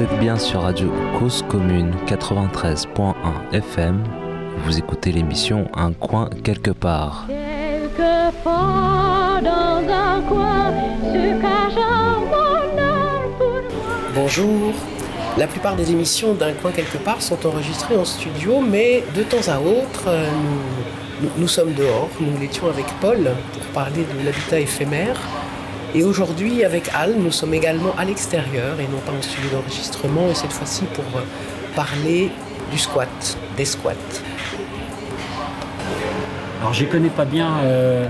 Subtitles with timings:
[0.00, 3.12] Vous êtes bien sur Radio Cause Commune 93.1
[3.52, 4.02] FM.
[4.64, 7.26] Vous écoutez l'émission Un coin quelque part.
[14.14, 14.72] Bonjour.
[15.36, 19.52] La plupart des émissions d'un coin quelque part sont enregistrées en studio, mais de temps
[19.52, 20.30] à autre, euh,
[21.36, 22.08] nous, sommes dehors.
[22.18, 25.20] Nous l'étions avec Paul pour parler de l'habitat éphémère.
[25.92, 30.28] Et aujourd'hui, avec Al, nous sommes également à l'extérieur et non pas en studio d'enregistrement,
[30.30, 31.22] et cette fois-ci pour euh,
[31.74, 32.30] parler
[32.70, 33.08] du squat,
[33.56, 33.94] des squats.
[36.60, 38.06] Alors, je connais pas bien euh,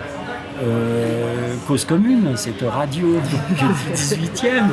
[0.62, 3.18] euh, Cause Commune, cette radio
[3.56, 4.64] du 18e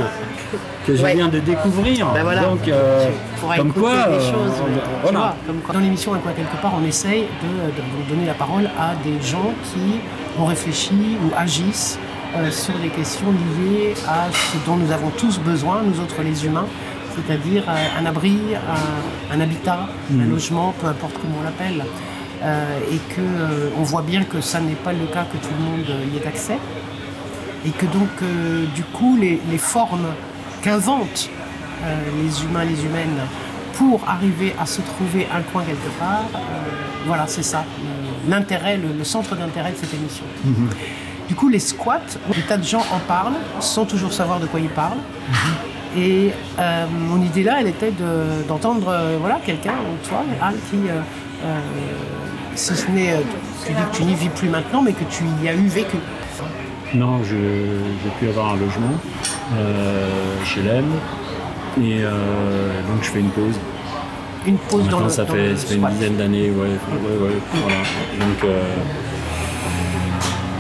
[0.85, 2.07] que je viens de découvrir.
[2.13, 2.69] Ben Donc,
[3.55, 4.09] comme, quoi,
[5.71, 9.53] Dans l'émission À quoi quelque part, on essaye de donner la parole à des gens
[9.63, 10.01] qui
[10.37, 11.97] ont réfléchi ou agissent
[12.35, 16.45] euh, sur des questions liées à ce dont nous avons tous besoin, nous autres les
[16.45, 16.67] humains,
[17.15, 18.37] c'est-à-dire euh, un abri,
[19.31, 20.29] un, habitat, un mm.
[20.29, 21.85] logement, peu importe comment on l'appelle.
[22.43, 26.11] Euh, et qu'on voit bien que ça n'est pas le cas que tout le monde
[26.13, 26.57] y ait accès.
[27.65, 28.09] Et que donc,
[28.75, 30.07] du coup, les, formes
[30.61, 31.29] qu'inventent
[32.23, 33.19] les humains, les humaines,
[33.73, 36.25] pour arriver à se trouver un coin quelque part,
[37.07, 37.65] voilà, c'est ça,
[38.29, 40.25] l'intérêt, le, centre d'intérêt de cette émission.
[40.45, 41.06] Mm-hmm.
[41.27, 41.99] Du coup, les squats,
[42.33, 44.97] des tas de gens en parlent sans toujours savoir de quoi ils parlent.
[45.29, 45.35] Mhm.
[45.97, 47.91] Et euh, mon idée là, elle était
[48.47, 49.73] d'entendre euh, voilà, quelqu'un,
[50.07, 51.59] toi, Al, qui, euh,
[52.55, 53.15] si ce n'est,
[53.65, 55.97] tu dis que tu n'y vis plus maintenant, mais que tu y as eu vécu.
[56.93, 58.93] Non, j'ai pu avoir un logement
[60.45, 60.85] chez l'EM.
[61.81, 63.59] Et donc je fais une pause.
[64.45, 67.77] Une pause dans le ça, fait, ça fait une dizaine d'années, ouais, ouais, ouais, voilà.
[68.19, 68.55] Donc,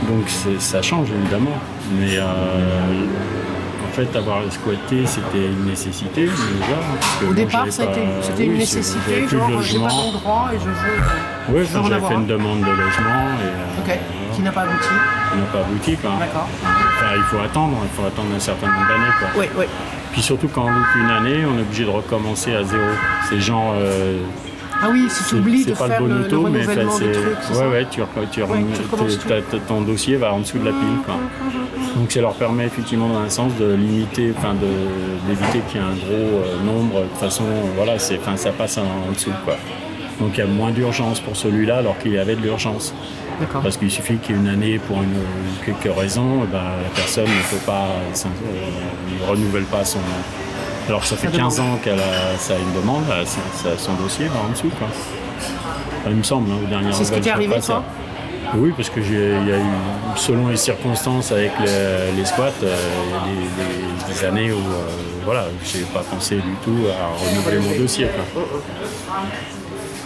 [0.07, 0.27] donc
[0.59, 1.57] ça change évidemment.
[1.99, 2.23] Mais euh,
[3.87, 7.29] en fait, avoir squatté, c'était une nécessité déjà.
[7.29, 11.59] Au départ, c'était une nécessité, genre j'ai pas d'endroit et je veux.
[11.59, 13.27] Oui, j'avais fait une demande de logement.
[13.41, 13.99] Et, euh, ok,
[14.33, 14.87] qui n'a pas abouti
[15.31, 16.11] Qui n'a pas abouti, quoi.
[16.19, 16.47] D'accord.
[16.63, 19.27] Enfin, il faut attendre, il faut attendre un certain nombre d'années, quoi.
[19.37, 19.65] Oui, oui.
[20.11, 22.83] Puis surtout quand on loupe une année, on est obligé de recommencer à zéro.
[23.29, 24.19] C'est genre euh,
[24.81, 27.55] ah oui, si tu oublies de faire le, auto, le mais c'est...
[27.55, 28.01] Ouais, ouais, tu,
[28.31, 31.01] tu, tu ton dossier va en dessous de la pile.
[31.05, 31.15] Quoi.
[31.95, 34.53] Donc ça leur permet effectivement dans un sens de limiter, enfin
[35.27, 37.01] d'éviter qu'il y ait un gros euh, nombre.
[37.01, 37.43] De toute façon,
[37.75, 39.31] voilà, c'est, ça passe en, dessous.
[39.45, 39.55] Quoi.
[40.19, 42.93] Donc il y a moins d'urgence pour celui-là alors qu'il y avait de l'urgence.
[43.51, 45.13] Parce qu'il suffit qu'il y ait une année pour une,
[45.63, 49.99] quelques raisons, eh ben, la personne ne peut pas, euh, ne renouvelle pas son,
[50.87, 53.03] alors ça fait 15 ans qu'elle a, ça a une demande,
[53.77, 54.71] son dossier va en dessous.
[54.77, 54.87] Quoi.
[56.07, 57.83] il me semble, hein, au dernier C'est ce qui t'est arrivé, toi
[58.55, 59.61] oui, parce que il y a eu,
[60.15, 62.75] selon les circonstances avec les, squats, euh,
[63.25, 64.87] il y a des, années où euh,
[65.25, 68.07] voilà, j'ai pas pensé du tout à renouveler mon dossier.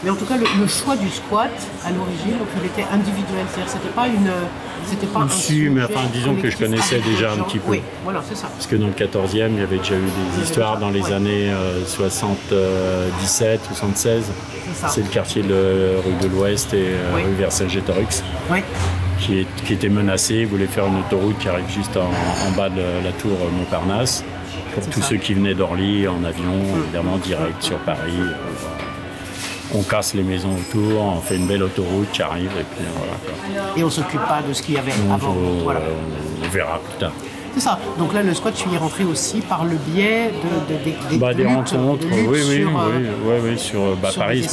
[0.03, 1.51] Mais en tout cas, le, choix du squat,
[1.85, 3.45] à l'origine, il était individuel.
[3.50, 4.31] C'est-à-dire c'était pas une.
[4.85, 7.72] C'était pas si, mais enfin, disons que je connaissais déjà un petit peu.
[7.72, 8.47] Oui, voilà, c'est ça.
[8.47, 10.01] Parce que dans le 14e, il y avait déjà eu
[10.38, 11.51] des histoires dans les années
[11.85, 14.23] 77 ou 76.
[14.88, 18.23] C'est le quartier de rue de l'Ouest et euh, rue Versailles-Gétorix.
[18.50, 18.59] Oui.
[19.19, 23.12] Qui, qui, était menacé, voulait faire une autoroute qui arrive juste en, bas de la
[23.12, 24.23] tour Montparnasse.
[24.73, 26.83] Pour tous ceux qui venaient d'Orly en avion, mm.
[26.83, 28.18] évidemment, direct sur Paris.
[28.18, 28.91] Euh,
[29.73, 33.73] on casse les maisons autour, on fait une belle autoroute qui arrive et puis voilà.
[33.77, 35.35] Et on s'occupe pas de ce qu'il y avait avant.
[35.35, 37.11] On verra plus tard.
[37.53, 37.79] C'est ça.
[37.97, 41.45] Donc là, le squat, tu y es rentré aussi par le biais de, bah, des
[41.45, 42.05] rencontres.
[42.09, 44.47] oui, oui, sur, oui, oui, oui, sur, bah, Paris.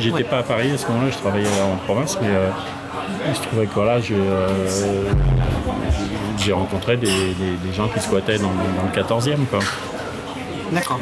[0.00, 2.48] J'étais pas à Paris à ce moment-là, je travaillais en province, mais euh,
[3.34, 4.48] je trouvais que voilà, euh,
[6.38, 7.10] j'ai rencontré des,
[7.74, 9.44] gens qui squattaient dans, dans le 14e.
[9.50, 9.60] Quoi.
[10.72, 11.00] D'accord.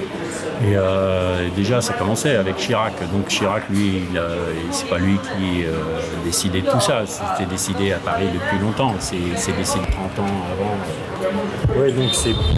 [0.65, 2.95] Euh, et déjà, ça commençait avec Chirac.
[3.13, 4.03] Donc Chirac, lui,
[4.71, 5.75] c'est pas lui qui euh,
[6.25, 7.03] décidait de tout ça.
[7.07, 8.95] C'était décidé à Paris depuis longtemps.
[8.99, 9.17] C'est
[9.57, 10.77] décidé 30 ans avant.
[11.77, 12.11] Oui, donc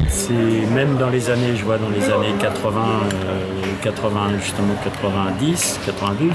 [0.09, 0.33] c'est
[0.75, 2.81] même dans les années, je vois dans les années 80,
[3.83, 6.33] 80 euh, justement 90, 92.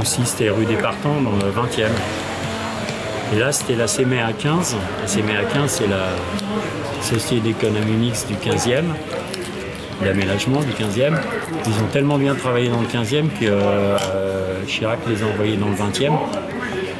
[0.00, 1.88] Aussi, c'était rue des Partants dans le 20e.
[3.34, 4.76] Et là, c'était la CMA 15.
[5.02, 6.08] La CMA 15, c'est la
[7.00, 8.84] Société d'économie mixte du 15e
[10.02, 11.14] d'aménagement du 15e.
[11.66, 13.96] Ils ont tellement bien travaillé dans le 15e que euh,
[14.66, 16.12] Chirac les a envoyés dans le 20e.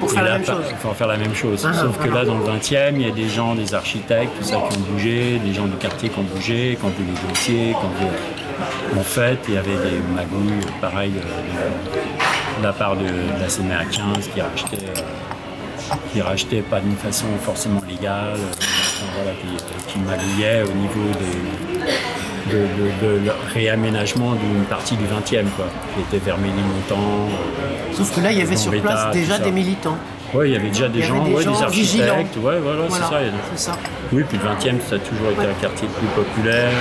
[0.01, 0.75] Pour faire, la même chose.
[0.83, 1.67] pour faire la même chose.
[1.67, 4.45] Ah, Sauf que là, dans le 20e, il y a des gens, des architectes, tout
[4.45, 7.29] ça qui ont bougé, des gens du quartier qui ont bougé, qui ont vu les
[7.29, 8.99] dossiers, qui ont vu...
[8.99, 13.85] En fait, il y avait des magouilles, pareil, euh, de, la part de, la CNA
[13.85, 18.39] 15 qui rachetaient, euh, qui rachetaient pas d'une façon forcément légale,
[19.41, 21.66] qui, qui magouillaient au niveau des
[22.51, 27.29] de, réaménagement d'une partie du 20e, quoi, qui était vers Ménilmontant.
[27.93, 29.97] Sauf que là, il y avait sur place déjà des militants.
[30.35, 32.37] Oui, il y avait déjà des gens, des, architectes.
[32.39, 33.79] Ouais, voilà, c'est ça,
[34.13, 36.73] Oui, puis le 20e, ça a toujours été un quartier plus populaire.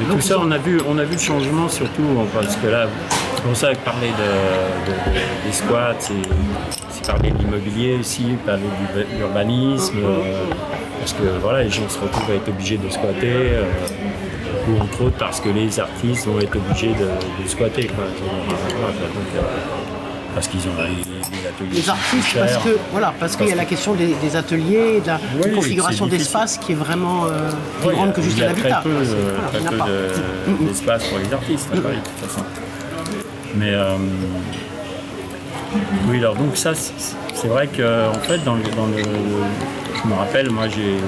[0.00, 2.02] Et tout ça, on a, vu, on a vu le changement surtout,
[2.34, 2.86] parce que là,
[3.36, 6.14] c'est pour ça que parler de, des squats, c'est
[7.06, 10.44] parler de l'immobilier aussi, parler de l'urbanisme, euh,
[10.98, 13.64] parce que voilà, les gens se retrouvent à être obligés de squatter, euh,
[14.68, 17.90] ou entre autres parce que les artistes vont être obligés de, squatter.
[17.90, 19.40] Euh,
[20.34, 21.82] parce qu'ils ont des ateliers.
[21.82, 25.48] Les artistes, parce que voilà, parce qu'il y a la question des, ateliers, de la
[25.54, 27.50] configuration d'espace qui est vraiment euh,
[27.82, 28.82] plus grande que juste l'habitat.
[28.84, 32.44] Il y a très peu, d'espace pour les artistes à Paris, de toute façon.
[33.56, 33.72] Mais
[36.08, 40.14] oui, alors donc ça, c'est vrai que en fait, dans le, dans le, je me
[40.14, 40.98] rappelle, moi j'ai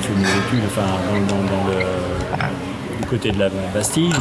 [0.00, 0.86] fait mes études, enfin,
[1.28, 4.12] dans, dans le, du côté de la Bastille.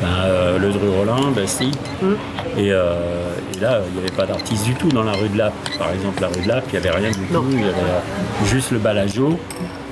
[0.00, 1.72] Ben, euh, le Dru Rollin, Bastille.
[2.02, 2.12] Mm.
[2.58, 5.54] Euh, et, là, il n'y avait pas d'artistes du tout dans la rue de Lappe.
[5.78, 7.44] Par exemple, la rue de Lappe, il n'y avait rien du tout.
[7.52, 9.38] Il y avait juste le balageau.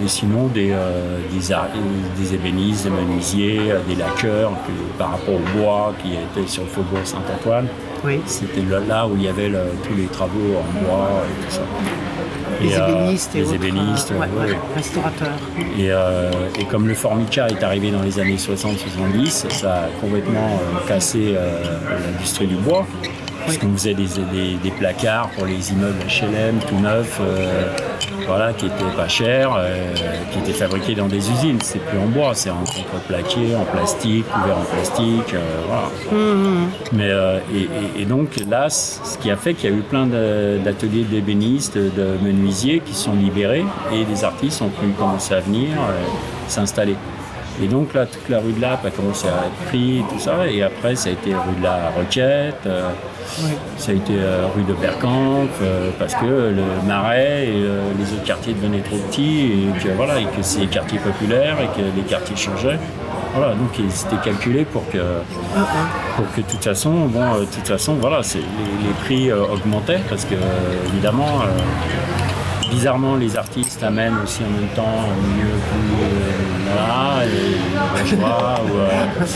[0.05, 4.53] Et sinon, des, euh, des, ébénistes, des menuisiers, des laqueurs,
[4.99, 7.69] par rapport au bois qui était sur le faubourg Saint-Antoine.
[8.27, 9.51] C'était là, où il y avait
[9.87, 11.63] tous les travaux en bois et tout ça
[12.63, 15.39] les euh, ébénistes et les ébénistes, euh, restaurateurs.
[15.79, 21.35] Euh, et, comme le Formica est arrivé dans les années 60-70, ça a complètement cassé
[22.07, 22.87] l'industrie du bois.
[23.45, 27.21] Parce qu'on faisait des, placards pour les immeubles HLM tout neufs,
[28.27, 29.59] voilà, qui étaient pas chers,
[30.33, 31.59] qui étaient fabriqués dans des usines.
[31.63, 35.35] C'est plus en bois, c'est en contreplaqué, en plastique, couvert en plastique,
[35.67, 35.89] voilà.
[36.13, 36.67] Mmh.
[36.93, 37.11] Mais,
[37.99, 42.17] et, donc là, ce qui a fait qu'il y a eu plein d'ateliers d'ébénistes, de
[42.23, 45.69] menuisiers qui sont libérés et des artistes ont pu commencer à venir
[46.49, 46.97] s'installer.
[47.61, 50.47] Et donc là, toute la rue de Lappe a commencé à être prise, tout ça.
[50.47, 52.89] Et après, ça a été rue de la Requête, euh,
[53.77, 57.63] ça a été euh, rue de Berkamp, euh, parce que le Marais et
[57.99, 61.59] les autres quartiers devenaient trop petits, et que, voilà, et que c'est les quartiers populaires,
[61.61, 62.79] et que les quartiers changeaient.
[63.35, 64.99] Voilà, donc c'était calculé pour que,
[66.17, 70.27] pour que de toute façon, bon, de toute façon, voilà, les, les, prix augmentaient, parce
[70.27, 70.35] que
[70.89, 71.41] évidemment,
[72.71, 76.22] bizarrement, les artistes amènent aussi en même temps un milieu plus
[76.73, 77.73] voilà, et
[78.23, 79.27] euh,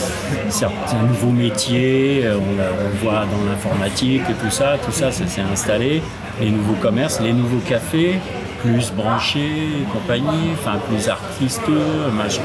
[0.49, 5.25] certains nouveaux métiers, euh, on, le voit dans l'informatique et tout ça, tout ça, s'est
[5.53, 6.03] installé.
[6.41, 8.19] Les nouveaux commerces, les nouveaux cafés,
[8.61, 12.43] plus branchés compagnie, enfin plus artisteux, machin.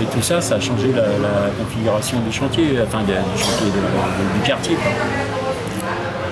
[0.00, 3.66] Et tout ça, ça a changé la, configuration du chantier, enfin du chantier
[4.34, 4.76] du quartier.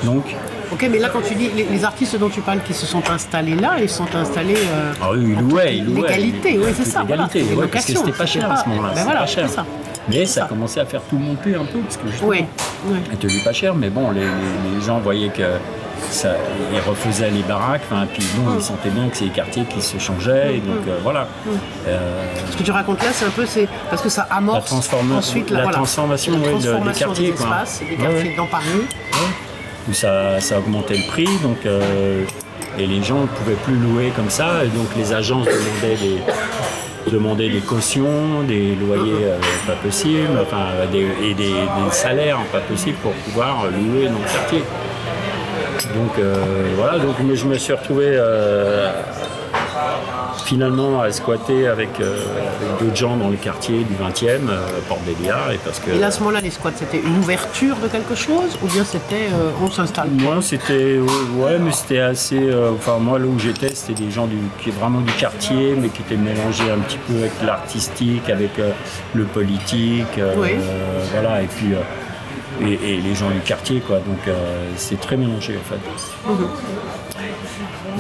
[0.04, 0.24] Donc
[0.72, 3.54] Ok, mais là, quand tu dis les, artistes dont tu parles qui se sont installés
[3.54, 4.54] là, ils sont installés.
[4.56, 6.08] Euh, ah oui, ils louaient, ils louaient.
[6.08, 7.02] L'égalité, oui, c'est ça.
[7.02, 7.70] L'égalité, voilà.
[7.70, 8.92] parce que c'était pas cher à ce moment-là.
[8.94, 9.48] Ben voilà, pas cher.
[9.48, 9.64] Ça.
[10.08, 12.44] Mais ça, a commencé à faire tout monter un peu, parce que justement, oui,
[12.86, 12.98] oui.
[13.12, 14.26] était pas cher, mais bon, les,
[14.84, 15.42] gens voyaient que
[16.10, 16.30] ça,
[16.72, 17.82] ils refaisaient les baraques,
[18.14, 20.98] puis bon, ils sentaient bien que c'est les quartiers qui se changeaient, et donc euh,
[21.02, 21.28] voilà.
[21.86, 25.16] Euh, Ce que tu racontes là, c'est un peu, c'est parce que ça amorce la
[25.16, 28.64] ensuite la, transformation, la transformation des quartiers, des espaces, des quartiers dans Paris
[29.94, 31.28] ça, a augmenté le prix.
[31.42, 32.24] Donc, euh,
[32.78, 34.64] et les gens ne pouvaient plus louer comme ça.
[34.64, 35.46] Et donc les agences
[37.10, 40.66] demandaient des, des cautions, des loyers euh, pas possibles, enfin,
[41.22, 41.52] et des,
[41.90, 44.62] salaires pas possibles pour pouvoir louer dans le quartier.
[45.94, 46.34] Donc euh,
[46.76, 48.18] voilà, donc je me suis retrouvé
[50.48, 52.24] finalement à squatter avec, euh,
[52.80, 55.52] d'autres gens dans le quartier du 20e, euh, Porte des Liards.
[55.52, 58.58] Et, parce que, et à ce moment-là, les squats, c'était une ouverture de quelque chose
[58.62, 61.00] ou bien c'était euh, on s'installe Moi, c'était.
[61.36, 62.40] ouais, mais c'était assez.
[62.74, 66.00] enfin, moi, là où j'étais, c'était des gens du, qui vraiment du quartier, mais qui
[66.00, 68.52] étaient mélangés un petit peu avec l'artistique, avec
[69.14, 70.18] le politique.
[71.12, 71.74] voilà, et puis.
[72.60, 73.98] Et, les gens du quartier, quoi.
[73.98, 74.34] Donc
[74.76, 75.80] c'est très mélangé en fait.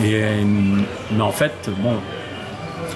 [0.02, 0.84] Mhm.
[1.12, 1.94] mais en fait, bon,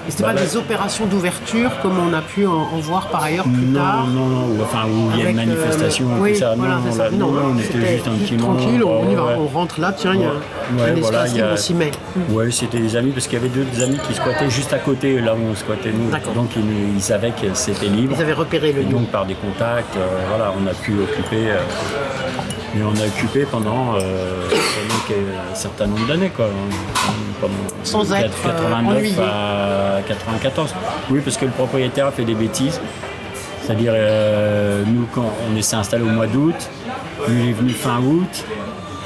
[0.07, 3.65] et c'était pas des opérations d'ouverture comme on a pu en, voir par ailleurs plus
[3.65, 6.53] non, tard Non, non, enfin où il y a une euh, manifestation, oui, ça.
[6.57, 7.09] Voilà, non, ça.
[7.11, 8.55] non, non, on était juste un petit moment.
[8.55, 11.53] Tranquille, on, y va, on rentre là, tiens, il y a un voilà, espace, a...
[11.53, 11.91] on s'y met.
[12.29, 15.19] Oui, c'était des amis, parce qu'il y avait deux amis qui squattaient juste à côté,
[15.19, 16.11] là où on squattait nous.
[16.33, 18.15] Donc ils, ils, savaient que c'était libre.
[18.17, 18.89] Ils avaient repéré le lieu.
[18.89, 21.51] donc par des contacts, euh, voilà, on a pu occuper...
[21.51, 21.59] Euh,
[22.73, 24.49] mais on a occupé pendant, euh,
[25.51, 26.47] un certain nombre d'années, quoi.
[27.39, 27.53] Pendant
[27.83, 30.73] Sans 89 être à 94.
[31.09, 32.79] Oui, parce que le propriétaire a fait des bêtises.
[33.61, 36.55] C'est-à-dire, euh, nous, quand on s'est installé au mois d'août,
[37.27, 38.43] lui il est venu fin août,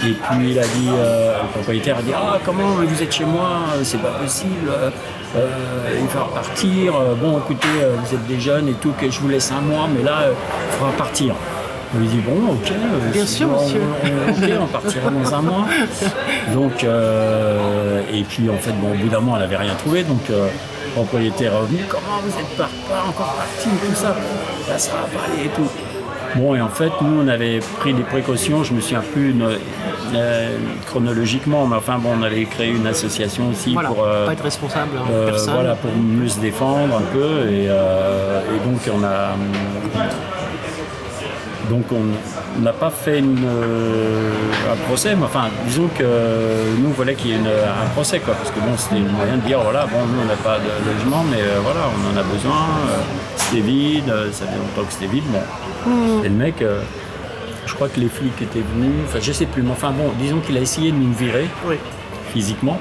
[0.01, 3.65] Et puis il a dit, le propriétaire a dit Ah, comment vous êtes chez moi?
[3.83, 4.71] C'est pas possible.
[5.35, 6.93] il va repartir.
[7.21, 10.03] Bon, écoutez, vous êtes des jeunes et tout, que je vous laisse un mois, mais
[10.03, 11.35] là, il faudra partir.
[11.95, 12.71] On lui dit bon, ok.
[12.71, 13.81] Euh, Bien sûr, monsieur.
[14.29, 15.65] ok, on partira dans un mois.
[16.53, 20.03] Donc, euh, et puis en fait, bon, au bout d'un mois, elle n'avait rien trouvé,
[20.03, 20.47] donc euh,
[20.85, 21.79] le propriétaire est revenu.
[21.87, 22.69] Comment vous êtes pas,
[23.07, 24.15] encore parti, tout ça
[24.77, 25.67] ça va pas aller et tout.
[26.35, 28.63] Bon, et en fait, nous, on avait pris des précautions.
[28.63, 29.33] Je me souviens plus
[30.85, 34.91] chronologiquement, mais enfin, bon, on avait créé une association aussi voilà, pour pas être responsable.
[34.97, 37.49] Hein, voilà, pour mieux se défendre un peu.
[37.49, 39.35] Et, et donc, on a
[41.69, 44.31] donc on n'a pas fait euh,
[44.71, 46.03] un procès, mais enfin disons que
[46.79, 49.41] nous voulait qu'il y ait un procès quoi, parce que bon c'était une moyen de
[49.41, 52.23] dire voilà bon nous on n'a pas de logement mais euh, voilà on en a
[52.23, 52.55] besoin,
[52.89, 52.97] euh,
[53.35, 55.89] c'était vide, ça fait longtemps que c'était vide, bon.
[55.89, 56.25] Mmh.
[56.25, 56.63] Et le mec,
[57.65, 60.39] je crois que les flics étaient venus, enfin je sais plus, mais enfin bon, disons
[60.39, 61.47] qu'il a essayé de nous virer
[62.33, 62.79] physiquement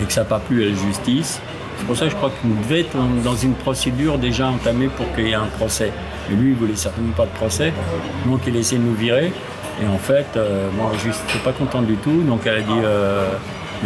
[0.00, 1.40] et que ça n'a pas plu à la justice.
[1.84, 5.04] C'est pour ça que je crois qu'on devait être dans une procédure déjà entamée pour
[5.14, 5.92] qu'il y ait un procès.
[6.30, 7.74] Mais lui, il voulait certainement pas de procès,
[8.24, 9.34] donc il a essayé de nous virer.
[9.82, 12.80] Et en fait, euh, moi, je n'étais pas content du tout, donc elle a dit
[12.82, 13.28] euh,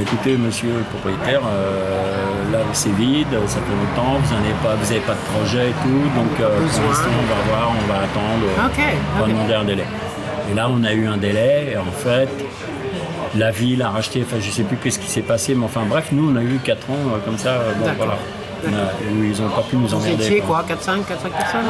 [0.00, 5.14] écoutez, monsieur le propriétaire, euh, là c'est vide, ça fait longtemps, vous n'avez pas, pas
[5.14, 8.46] de projet et tout, donc pour l'instant, on va voir, on va attendre,
[9.16, 9.84] on va demander un délai.
[10.52, 12.28] Et là, on a eu un délai, et en fait,
[13.36, 16.08] la ville a racheté, enfin, je sais plus qu'est-ce qui s'est passé, mais enfin, bref,
[16.12, 16.94] nous, on a eu 4 ans
[17.24, 18.18] comme ça, bon, voilà
[18.64, 20.16] ils n'ont pas pu nous emmerder.
[20.16, 21.04] Vous étiez quoi 4-5 4-5
[21.36, 21.60] personnes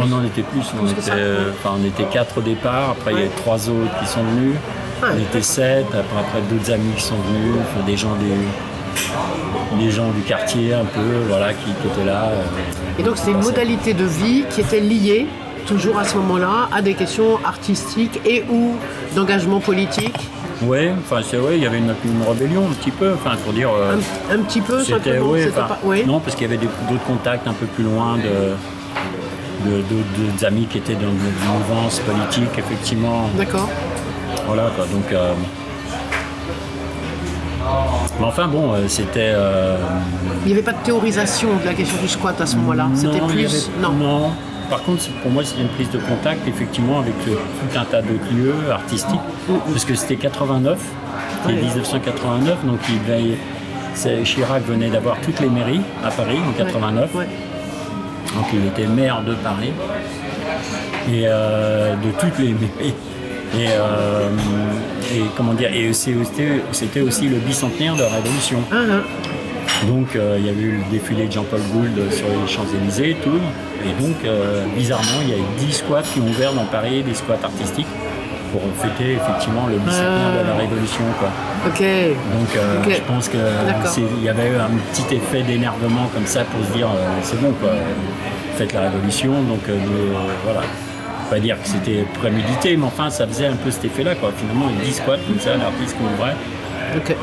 [0.00, 0.62] On en était plus.
[0.80, 1.12] On, était,
[1.52, 4.56] enfin, on était 4 au départ, après il y a 3 autres qui sont venus.
[5.02, 9.90] On était 7, après, après d'autres amis qui sont venus, enfin, des gens du, des
[9.90, 12.24] gens du quartier un peu, voilà, qui, étaient là.
[12.28, 15.26] Euh, Et donc c'est une modalité de vie qui était liée
[15.66, 18.76] toujours à ce moment-là à des questions artistiques et ou
[19.14, 20.16] d'engagement politique
[20.62, 21.94] oui, enfin c'est vrai, il y avait une,
[22.28, 23.70] rébellion un petit peu, enfin pour dire.
[23.72, 23.96] Euh,
[24.30, 27.84] un, petit peu, c'était ouais, Non, parce qu'il y avait d'autres contacts un peu plus
[27.84, 33.30] loin de, de, amis qui étaient dans une mouvance politique, effectivement.
[33.36, 33.68] D'accord.
[34.46, 35.12] Voilà quoi, donc.
[35.12, 35.32] Euh,
[38.18, 39.34] mais enfin bon, euh, c'était.
[40.44, 42.88] Il n'y avait pas de théorisation de la question du squat à ce moment-là.
[42.94, 43.70] C'était plus.
[43.80, 44.30] non.
[44.70, 48.32] Par contre, pour moi, c'était une prise de contact, effectivement, avec tout un tas d'autres
[48.32, 49.20] lieux artistiques,
[49.66, 50.78] parce que c'était 89,
[51.42, 57.12] c'était 1989, donc il Chirac venait d'avoir toutes les mairies à Paris en 89.
[57.12, 59.72] Donc il était maire de Paris
[61.08, 62.94] et euh, de toutes les mairies.
[63.58, 64.28] Et, euh,
[65.36, 68.58] comment dire, et c'était aussi le bicentenaire de la Révolution.
[68.70, 69.39] Ah, ah.
[69.86, 73.40] Donc euh, il y a eu le défilé de Jean-Paul Gould sur les Champs-Élysées, tout.
[73.84, 77.02] Et donc, euh, bizarrement, il y a eu 10 squats qui ont ouvert dans Paris,
[77.02, 77.86] des squats artistiques,
[78.52, 81.04] pour fêter effectivement le bicentenaire de la Révolution.
[81.18, 81.28] Quoi.
[81.66, 81.80] Ok.
[81.80, 86.64] Donc euh, je pense qu'il y avait eu un petit effet d'énervement comme ça pour
[86.66, 86.88] se dire
[87.22, 87.70] c'est bon quoi,
[88.56, 89.32] faites la Révolution.
[89.42, 89.62] Donc
[90.44, 90.60] voilà.
[91.30, 94.32] Pas dire que c'était prémédité, mais enfin ça faisait un peu cet effet-là quoi.
[94.36, 96.34] Finalement, 10 squats comme ça, l'artiste qui ouvrait.
[96.96, 97.14] Ok.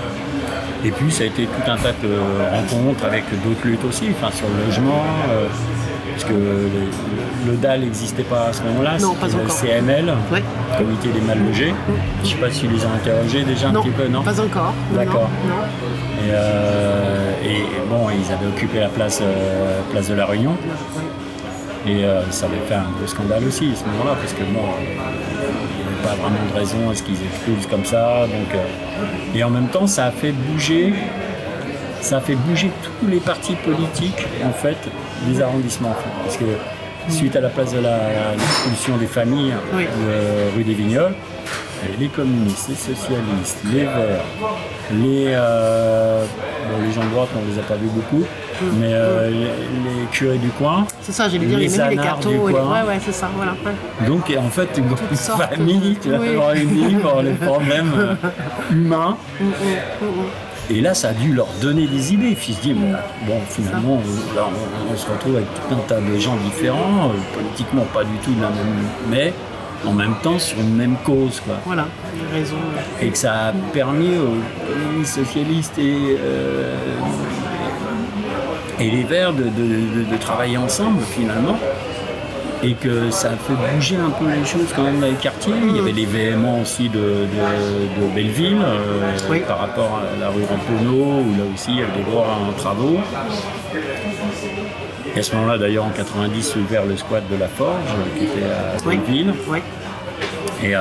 [0.85, 2.13] Et puis ça a été tout un tas de
[2.51, 5.47] rencontres avec d'autres luttes aussi, enfin sur le logement, euh,
[6.11, 10.13] parce que le, DAL n'existait pas à ce moment-là, c'était le CML,
[10.77, 11.73] Comité des mal logés.
[12.23, 14.73] Je ne sais pas si les ont interrogés déjà un petit peu, non Pas encore.
[14.93, 15.29] D'accord.
[16.29, 20.55] Euh, et, bon, ils avaient occupé la place, euh, place de la Réunion.
[21.87, 24.59] Et ça avait fait un gros scandale aussi à ce moment-là, parce que bon,
[26.07, 28.21] pas vraiment de raison à ce qu'ils explosent comme ça.
[28.27, 30.93] Donc, euh, et en même temps, ça a fait bouger,
[32.01, 34.77] ça a fait bouger tous les partis politiques en fait
[35.27, 35.95] des arrondissements.
[36.23, 36.45] parce que
[37.09, 41.13] suite à la place de l'expulsion des familles euh, rue des Vignoles,
[41.99, 44.23] les communistes, les socialistes, les verts,
[44.91, 46.25] les, euh,
[46.85, 48.25] les gens de droite, on ne les a pas vus beaucoup,
[48.79, 50.85] mais euh, les, curés du coin.
[51.01, 52.31] C'est ça, j'allais dire, les, les, les cartons.
[52.31, 53.53] Et ouais, ouais, c'est ça, voilà.
[54.05, 56.37] Donc, en fait, une grande famille, tu oui.
[56.37, 58.15] réunie pour les problèmes euh,
[58.71, 59.17] humains.
[59.39, 60.25] Mm, mm, mm,
[60.69, 62.35] et là, ça a dû leur donner des idées.
[62.35, 64.01] Puis se dit, bon, finalement,
[64.91, 68.41] on, se retrouve avec tout un tas de gens différents, politiquement pas du tout de
[68.41, 68.75] la même.
[69.09, 69.33] Mais
[69.85, 71.39] en même temps sur une même cause.
[71.39, 71.55] Quoi.
[71.65, 71.87] Voilà,
[72.33, 72.57] raison.
[73.01, 76.75] Et que ça a permis aux socialistes et, euh,
[78.79, 81.57] et les Verts de, travailler ensemble finalement.
[82.63, 85.53] Et que ça a fait bouger un peu les choses quand même dans les quartiers.
[85.69, 87.27] Il y avait les véhéments aussi de,
[88.15, 92.03] Belleville euh, par rapport à la rue Ramponneau où là aussi il y avait des
[92.03, 92.23] gros
[92.57, 92.97] travaux.
[95.15, 98.25] Et à ce moment-là, d'ailleurs, en 90, s'est ouvert le squat de la Forge, qui
[98.25, 99.33] était à Belleville.
[100.63, 100.73] Et,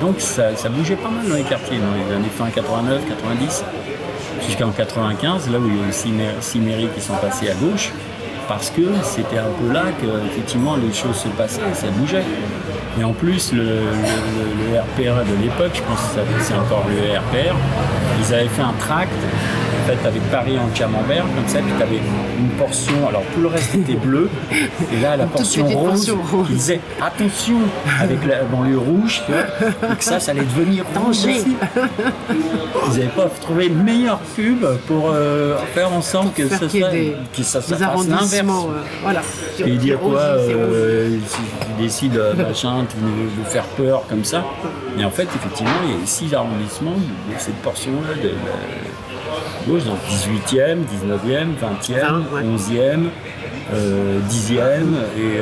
[0.00, 3.64] donc ça, bougeait pas mal dans les quartiers, dans les années fin 89, 90,
[4.48, 7.92] jusqu'en 95, là où il y a eu six mairies qui sont passées à gauche
[8.48, 12.24] parce que c'était un peu là que effectivement les choses se passaient, ça bougeait.
[13.00, 17.54] Et en plus, le, le, RPR de l'époque, je pense que c'est encore le RPR,
[18.20, 19.12] ils avaient fait un tract
[19.88, 22.00] fait avec Paris en camembert, comme ça, puis tu avais
[22.38, 26.12] une portion, alors tout le reste était bleu, et là la portion rose,
[26.46, 27.56] qui disait attention
[28.00, 31.42] avec la banlieue rouge, tu vois, et que ça, ça allait devenir danger.
[32.30, 36.90] Ils n'avaient pas trouvé une meilleure pub pour euh, faire en sorte que, ça soit,
[37.34, 38.34] que ça, fasse l'inverse.
[38.34, 39.22] Euh, voilà.
[39.64, 41.18] Et dire quoi, euh,
[41.78, 44.44] ils décident machin, de, faire peur comme ça.
[44.98, 48.32] Et en fait, effectivement, il y a six arrondissements de cette portion-là de,
[49.68, 53.08] gauche, donc 18e, 19e, 20e, 11e,
[54.28, 54.54] 10e
[55.16, 55.40] et,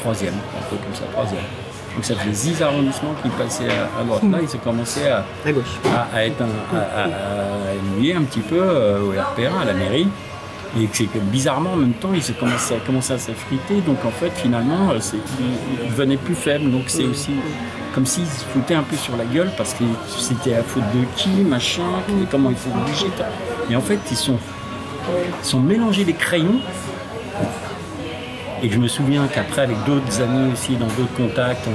[0.00, 1.36] 3e, un peu comme ça, 3e.
[1.94, 4.22] Donc ça faisait 10 arrondissements qui passaient à, droite.
[4.30, 5.24] Là, ils ont commencé à,
[6.14, 10.08] à, être à, un petit peu euh, au RPA, à la mairie.
[10.78, 13.80] Et c'est que bizarrement, en même temps, ils ont commencé à s'effriter.
[13.86, 14.98] Donc en fait, finalement, euh,
[15.84, 16.70] ils devenaient plus faibles.
[16.70, 17.32] Donc c'est aussi
[17.94, 21.04] comme s'ils se foutaient un peu sur la gueule parce que c'était à faute de
[21.16, 21.82] qui, machin,
[22.30, 23.10] comment il faut bouger.
[23.70, 24.38] Et en fait, ils sont,
[25.08, 26.60] ils sont mélangés les crayons.
[28.64, 31.66] Et je me souviens qu'après, avec d'autres amis aussi, dans d'autres contacts,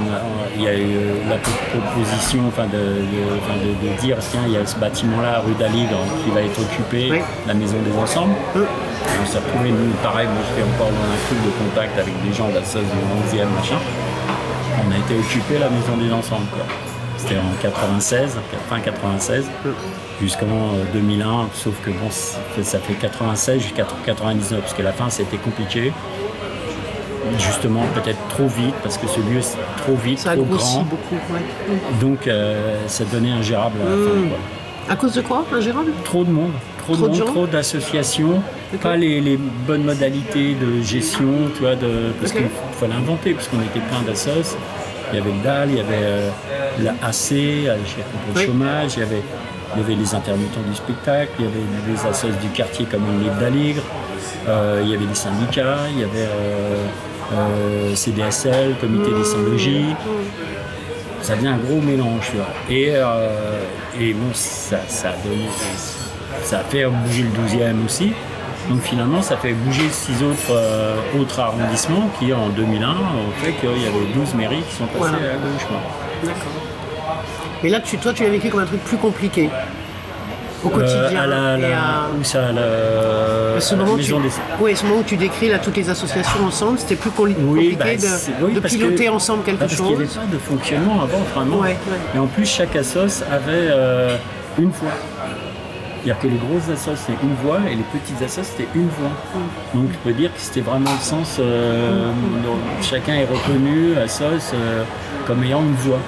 [0.56, 0.96] il y a eu
[1.28, 6.30] la proposition enfin de, de, dire tiens, il y a ce bâtiment-là, rue d'Aligre, qui
[6.30, 8.34] va être occupé, la maison des ensembles.
[8.54, 12.32] on s'est retrouvé, nous, pareil, moi j'étais encore dans un truc de contact avec des
[12.32, 13.78] gens de la SOS du 11e, machin
[14.86, 16.46] on a été occupé la maison des ensembles.
[17.16, 19.46] C'était en 96, fin 96,
[20.22, 20.46] jusqu'en
[20.92, 25.36] 2001, euh, sauf que bon, ça fait 96 jusqu'à 99, parce que la fin c'était
[25.36, 25.92] compliqué.
[27.38, 30.82] Justement, peut-être trop vite, parce que ce lieu c'est trop vite, trop grand.
[30.84, 31.16] Beaucoup,
[32.00, 34.20] Donc euh, ça devenait ingérable à la fin.
[34.20, 34.90] Hmm.
[34.90, 35.92] À cause de quoi Ingérable?
[36.04, 38.42] Trop de monde, trop, de monde, trop d'associations,
[38.80, 43.60] pas les, bonnes modalités de gestion, tu vois, de, parce qu'il fallait inventer, parce qu'on
[43.60, 44.56] était plein d'assos.
[45.12, 46.30] Il y avait le DAL, il y avait euh,
[46.82, 49.22] la AC, le chômage, il y, avait,
[49.74, 53.02] il y avait les intermittents du spectacle, il y avait les assos du quartier comme
[53.04, 53.82] une d'Aligre,
[54.48, 56.86] euh, il y avait les syndicats, il y avait euh,
[57.94, 59.94] CDSL, Comité des sans-logis.
[61.22, 62.32] Ça devient un gros mélange.
[62.70, 62.92] Et,
[64.00, 65.46] et bon, ça, ça, a donné,
[66.42, 68.12] ça fait bouger le 12e aussi.
[68.68, 72.94] Donc finalement, ça fait bouger six autres, euh, autres arrondissements qui, en 2001, ont
[73.38, 75.66] fait qu'il y avait 12 mairies qui sont passées à gauche.
[76.22, 76.42] D'accord.
[77.62, 79.48] Mais là, tu, toi, tu l'as vécu comme un truc plus compliqué
[80.64, 80.98] au quotidien.
[81.14, 84.28] Euh, à la, Où ça la, ce moment maison des...
[84.60, 87.86] Oui, ce moment où tu décris là, toutes les associations ensemble, c'était plus compliqué bah,
[88.54, 89.78] de, piloter ensemble quelque chose.
[89.78, 91.64] Parce qu'il n'y avait pas de fonctionnement avant, vraiment.
[91.64, 94.16] Et en plus, chaque assos avait euh,
[94.58, 94.88] une fois.
[96.08, 99.10] C'est-à-dire que les grosses assos c'était une voix et les petites assos c'était une voix.
[99.74, 102.10] Donc je peux dire que c'était vraiment le sens, euh,
[102.80, 104.84] chacun est reconnu assos euh,
[105.26, 105.98] comme ayant une voix.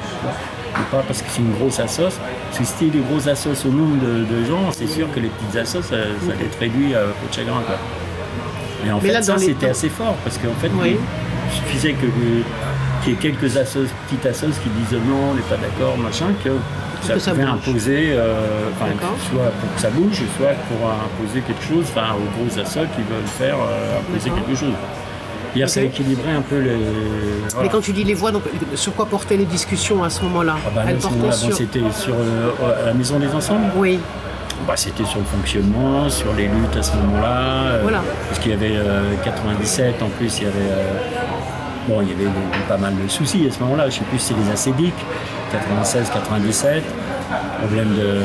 [0.91, 2.15] Pas parce que c'est une grosse que
[2.53, 5.83] si c'était des grosses assos au nombre de, gens, c'est sûr que les petites assos
[5.83, 7.63] ça, ça allait être réduit à peu de chagrin.
[7.67, 7.77] Quoi.
[8.87, 10.97] Et en fait ça c'était assez fort parce qu'en fait il
[11.55, 12.07] suffisait que
[13.03, 16.27] qu'il y ait quelques assos, petites assos qui disent non, on n'est pas d'accord, machin,
[16.45, 16.51] que
[17.03, 21.87] ça, ça pouvait imposer, euh, soit pour que ça bouge, soit pour imposer quelque chose,
[21.89, 24.75] enfin aux gros assos qui veulent faire euh, imposer quelque chose.
[25.55, 26.77] Hier, ça équilibrait un peu les.
[27.61, 28.43] Mais quand tu dis les voix, donc,
[28.75, 33.19] sur quoi portaient les discussions à ce moment-là ah bah, C'était sur euh, la maison
[33.19, 33.99] des ensembles Oui.
[34.67, 37.79] Bah, c'était sur le fonctionnement, sur les luttes à ce moment-là.
[37.83, 38.03] voilà.
[38.29, 38.77] Parce qu'il y avait
[39.25, 40.55] 97, en plus, il y avait.
[41.91, 42.31] Bon, il y avait
[42.69, 43.91] pas mal de soucis à ce moment-là.
[43.91, 45.05] Je ne sais plus si c'est les acédiques.
[45.53, 46.85] 96, 97.
[47.59, 48.21] Problème de.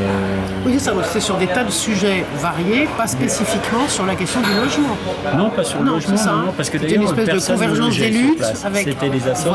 [0.65, 4.53] Oui, ça, c'est sur des tas de sujets variés, pas spécifiquement sur la question du
[4.53, 4.95] logement.
[5.35, 8.09] Non, pas sur le logement, non, non, parce que d'ailleurs, une espèce de convergence des
[8.09, 8.43] luttes.
[8.63, 8.87] Avec...
[8.87, 9.51] C'était des assos,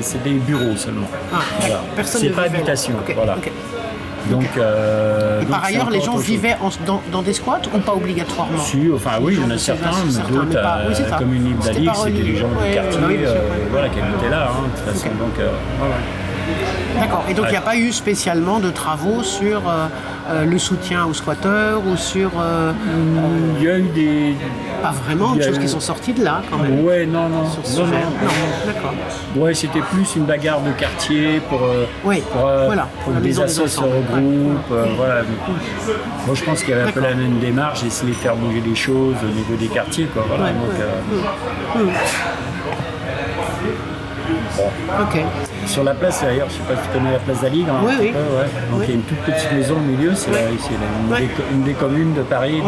[0.00, 1.08] c'était des bureaux seulement.
[1.32, 1.80] Ah, voilà.
[2.04, 2.94] C'est pas habitation.
[3.14, 3.36] voilà.
[4.26, 6.56] Donc, euh, et par ailleurs, les gens vivaient
[7.12, 10.32] dans, des squats ou pas obligatoirement Si, enfin oui, il y en a certains, mais
[10.32, 13.34] d'autres, euh, comme une île d'Alix, c'était des gens du quartier euh,
[13.70, 14.50] voilà, qui habitaient là.
[14.50, 15.34] Hein, de toute façon, donc,
[16.98, 17.24] D'accord.
[17.28, 19.86] Et donc il n'y a pas eu spécialement de travaux sur euh,
[20.30, 22.30] euh, le soutien aux squatteurs ou sur.
[22.40, 22.72] Euh,
[23.58, 24.34] il y a eu des.
[24.82, 26.84] Pas vraiment, des choses qui sont sorties de là quand même.
[26.84, 27.42] Ouais, non, non.
[27.42, 27.92] non, non,
[28.66, 28.94] D'accord.
[29.36, 31.60] Ouais, c'était plus une bagarre de quartier pour.
[32.04, 32.88] oui, pour, voilà.
[33.04, 34.96] Pour des assos se regroupent.
[34.96, 35.22] voilà.
[36.26, 38.62] Moi je pense qu'il y avait un peu la même démarche, essayer de faire bouger
[38.64, 40.06] les choses au niveau des quartiers.
[40.06, 40.52] Quoi, voilà.
[40.52, 40.70] donc,
[45.00, 45.24] Ok.
[45.68, 47.74] Sur la place, d'ailleurs, je ne sais pas si tu connais la place d'Aligre.
[47.84, 48.12] Oui, oui.
[48.70, 52.22] Donc il y a une toute petite maison au milieu, c'est une, des, communes de
[52.22, 52.60] Paris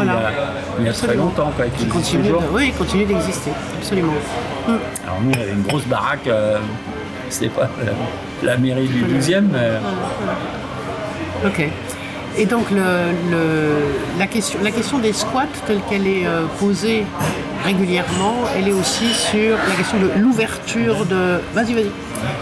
[0.79, 4.13] il y a, très longtemps, quoi, qui, continue, de, oui, continue d'exister, absolument.
[4.69, 4.73] Mm.
[5.05, 6.59] Alors nous, il y avait une grosse baraque, euh,
[7.31, 7.71] c'est pas
[8.43, 9.49] la, mairie du 12e.
[11.47, 11.69] Ok.
[12.37, 12.67] Et donc
[14.19, 17.05] la, question, la question des squats telle qu'elle est euh, posée
[17.65, 21.41] régulièrement, elle est aussi sur la question de l'ouverture de.
[21.55, 21.91] Vas-y, vas-y.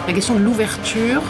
[0.07, 1.23] La question de l'ouverture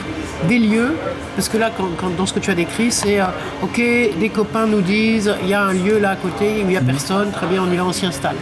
[0.48, 0.94] des lieux,
[1.35, 3.24] parce que là, quand, dans ce que tu as décrit, c'est euh,
[3.62, 6.66] ok, des copains nous disent il y a un lieu là à côté où il
[6.66, 6.87] n'y a mhm.
[6.87, 8.37] personne, très bien, on y va, on s'y installe.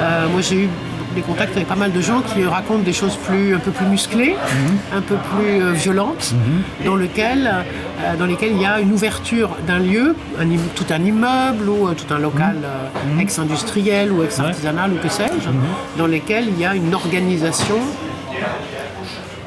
[0.00, 0.68] Euh, moi, j'ai eu
[1.16, 3.86] des contacts avec pas mal de gens qui racontent des choses plus, un peu plus
[3.86, 4.98] musclées, mhm.
[4.98, 6.84] un peu plus euh, violentes, mhm.
[6.86, 7.50] dans, lequel,
[8.18, 10.14] dans lesquelles il y a une ouverture d'un lieu,
[10.74, 12.56] tout un immeuble ou tout un local
[13.20, 15.48] ex-industriel ou ex-artisanal ou que sais-je,
[15.98, 17.76] dans lesquels il y a une organisation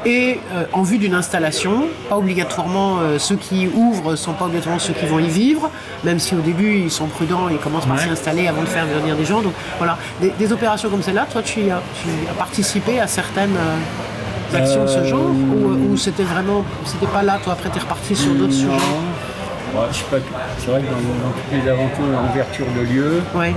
[0.05, 1.87] et euh, en vue d'une installation.
[2.09, 5.69] Pas obligatoirement euh, ceux qui ouvrent sont pas obligatoirement ceux qui vont y vivre,
[6.03, 8.85] même si au début ils sont prudents et commencent par s'y installer avant de faire
[8.85, 9.41] venir des gens.
[9.41, 11.81] Donc voilà, des, opérations comme celle-là, toi tu as,
[12.37, 13.77] participé à certaines euh,
[14.57, 18.33] de ce genre ou, c'était vraiment, c'était pas là, toi après tu es reparti sur
[18.33, 18.71] d'autres sujets?
[19.91, 20.17] Je sais pas,
[20.57, 23.53] c'est vrai que dans, toutes les aventures l'ouverture de lieux, ouais.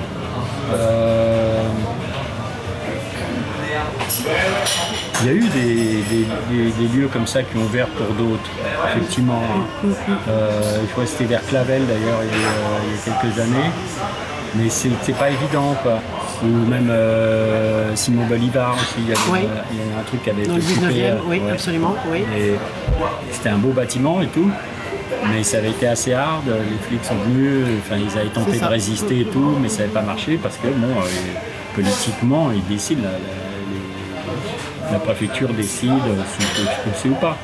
[5.20, 8.50] Il y a eu des, lieux comme ça qui ont ouvert pour d'autres,
[8.88, 9.42] effectivement.
[10.28, 13.70] Euh, je crois que c'était vers Clavel d'ailleurs il, y a quelques années.
[14.54, 16.00] Mais c'est pas évident quoi.
[16.44, 20.60] Ou même euh, Simon Bolivar aussi, il y, a, un truc qui avait Dans le
[20.60, 21.94] 19e, oui, absolument.
[22.10, 22.24] Oui.
[23.30, 24.50] C'était un beau bâtiment et tout.
[25.30, 28.64] Mais ça avait été assez hard, les flics sont venus, enfin ils avaient tenté de
[28.64, 33.08] résister et tout, mais ça n'avait pas marché parce que bon, euh, politiquement ils décident
[34.92, 37.36] la préfecture décide si on peut expulser ou pas.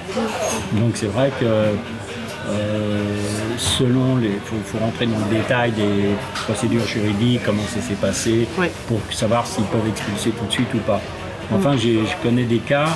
[0.73, 3.13] Donc c'est vrai que euh,
[3.59, 4.29] selon les.
[4.29, 8.49] Il faut, rentrer dans le détail des procédures juridiques, comment ça s'est passé,
[8.87, 11.01] pour savoir s'ils peuvent expulser tout de suite ou pas.
[11.53, 12.87] Enfin, je connais des cas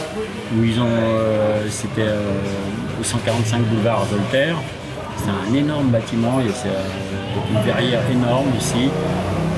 [0.56, 0.86] où ils ont.
[0.86, 2.30] Euh, c'était euh,
[3.00, 4.56] au 145 boulevard Voltaire.
[5.16, 8.90] C'est un énorme bâtiment, il y a une verrière énorme ici.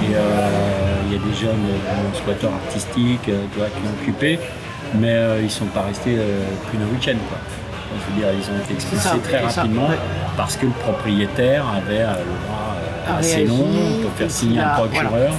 [0.02, 1.66] Et il y a des jeunes
[2.14, 4.38] squatteurs artistiques qui ont occupé
[4.98, 7.16] mais euh, ils ne sont pas restés euh, plus d'un week-end.
[8.12, 9.88] Dire, ils ont été expulsés très rapidement
[10.36, 13.66] parce que le propriétaire avait euh, le droit assez long
[14.02, 15.32] pour faire signer un procureur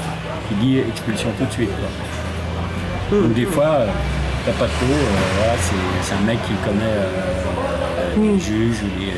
[0.48, 1.70] qui dit expulsion tout de suite.
[1.70, 3.18] Quoi.
[3.20, 3.50] Mmh, des mmh.
[3.50, 3.78] fois,
[4.46, 4.94] t'as pas de peau,
[6.02, 7.02] c'est un mec qui connaît
[8.18, 9.12] les juges ou les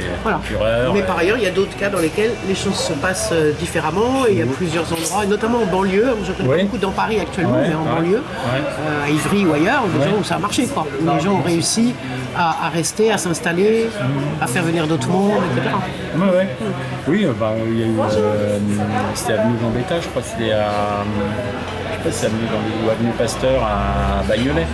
[0.94, 3.52] Mais par ailleurs, il y a d'autres cas dans lesquels les choses se passent euh,
[3.60, 6.16] différemment et il y a plusieurs endroits, et notamment en banlieue.
[6.24, 9.84] Je connais beaucoup dans Paris actuellement, mais en banlieue, euh, à Ivry ou ailleurs,
[10.20, 10.86] où ça a marché, quoi.
[11.02, 11.94] Où les gens ont réussi
[12.36, 13.90] à, rester, à s'installer,
[14.42, 15.76] à faire venir d'autres mondes, etc.
[17.08, 17.96] Oui, euh, bah, il y a eu.
[19.16, 21.04] c'était avenue Gambetta, je crois c'était à
[22.12, 24.68] c'est avenue, dans avenue Pasteur à Bagnolet.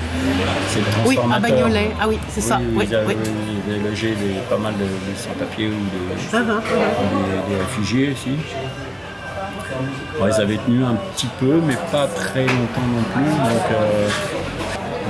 [0.67, 2.59] C'est le Oui, à Bagnolet, ah oui, c'est ça.
[2.75, 3.15] Oui, ils, avaient,
[3.83, 4.13] logé
[4.49, 5.73] pas mal de, sans-papiers ou
[6.33, 6.62] ah, ah, ah.
[7.49, 8.36] des, réfugiés ici.
[10.21, 13.31] ils avaient tenu un petit peu, mais pas très longtemps non plus.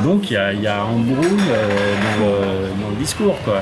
[0.03, 3.37] Donc, euh, il y, a, un embrouille euh, dans, dans, le, discours.
[3.45, 3.61] Quoi.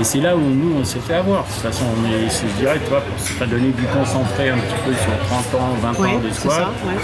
[0.00, 1.44] Et c'est là où nous, on s'est fait avoir.
[1.44, 4.74] De toute façon, on est, je dirais, toi, pour pas donner du concentré un petit
[4.84, 6.94] peu sur 30 ans, 20 ans de squat, ouais.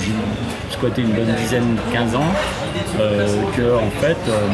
[0.00, 0.12] j'ai
[0.72, 2.32] squatté une bonne dizaine, 15 ans,
[2.98, 4.48] euh, que en fait, euh,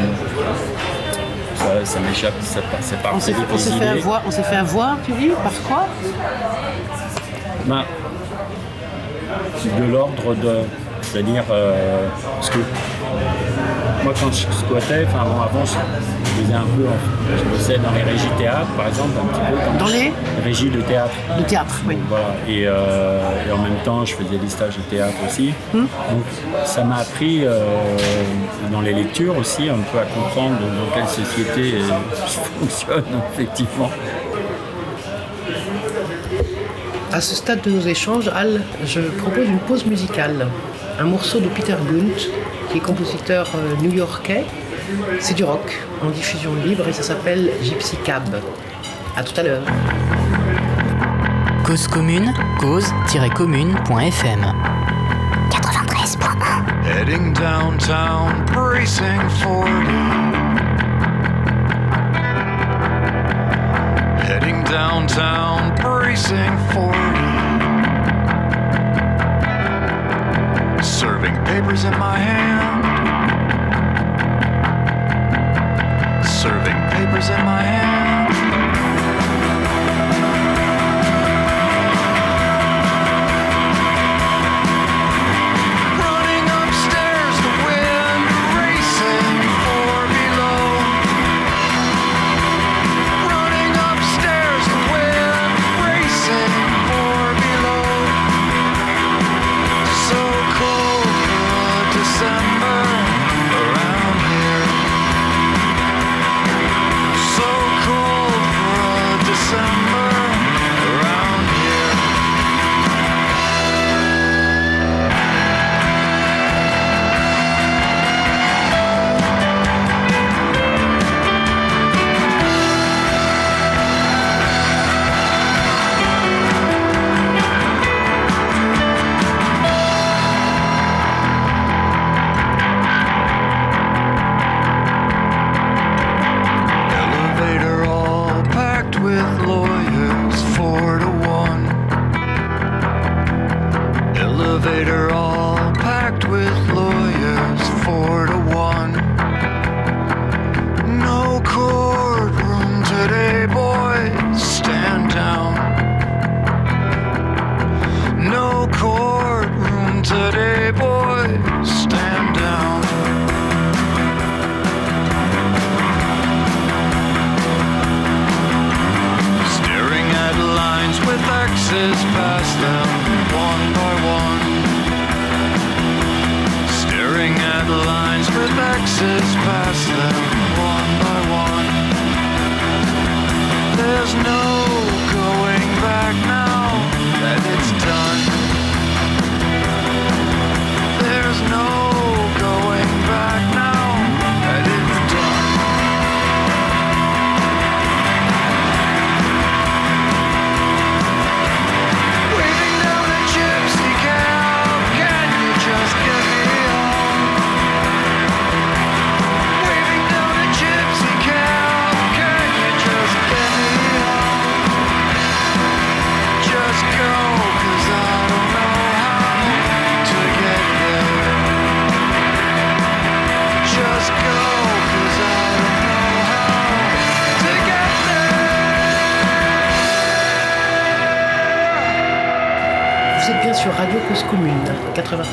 [1.85, 3.13] ça, m'échappe, ça, ça part.
[3.15, 5.87] On s'est fait, avoir, on s'est fait avoir, tu dis, par quoi?
[7.67, 7.85] Ben,
[9.79, 10.63] De l'ordre de.
[11.03, 12.59] C'est-à-dire, euh, parce que
[14.05, 16.87] moi quand je squattais, enfin avant je faisais un peu,
[17.37, 19.79] je bossais dans les régies théâtre par exemple, un petit peu.
[19.79, 20.13] Dans les
[20.45, 21.15] régies de théâtre.
[21.37, 21.97] De théâtre, oui.
[22.09, 22.27] Voilà.
[22.49, 25.53] Euh, et, en même temps je faisais des stages de théâtre aussi.
[25.75, 25.81] Hmm.
[25.81, 26.25] Donc
[26.65, 27.65] ça m'a appris euh,
[28.71, 33.91] dans les lectures aussi un peu à comprendre dans quelle société je fonctionne effectivement.
[37.11, 40.47] À ce stade de nos échanges, Al, je propose une pause musicale.
[41.01, 42.29] Un morceau de Peter Gunt
[42.71, 44.45] qui est compositeur euh, new-yorkais.
[45.21, 48.41] C'est du rock en diffusion libre et ça s'appelle Gypsy Cab.
[49.17, 49.63] A tout à l'heure.
[51.65, 54.55] Cause commune, cause-commune.fm
[55.51, 60.29] 93.1 Heading downtown, bracing for you.
[64.25, 67.28] Heading downtown, bracing for you.
[71.59, 72.85] papers in my hand.
[76.25, 77.98] Serving papers in my hand.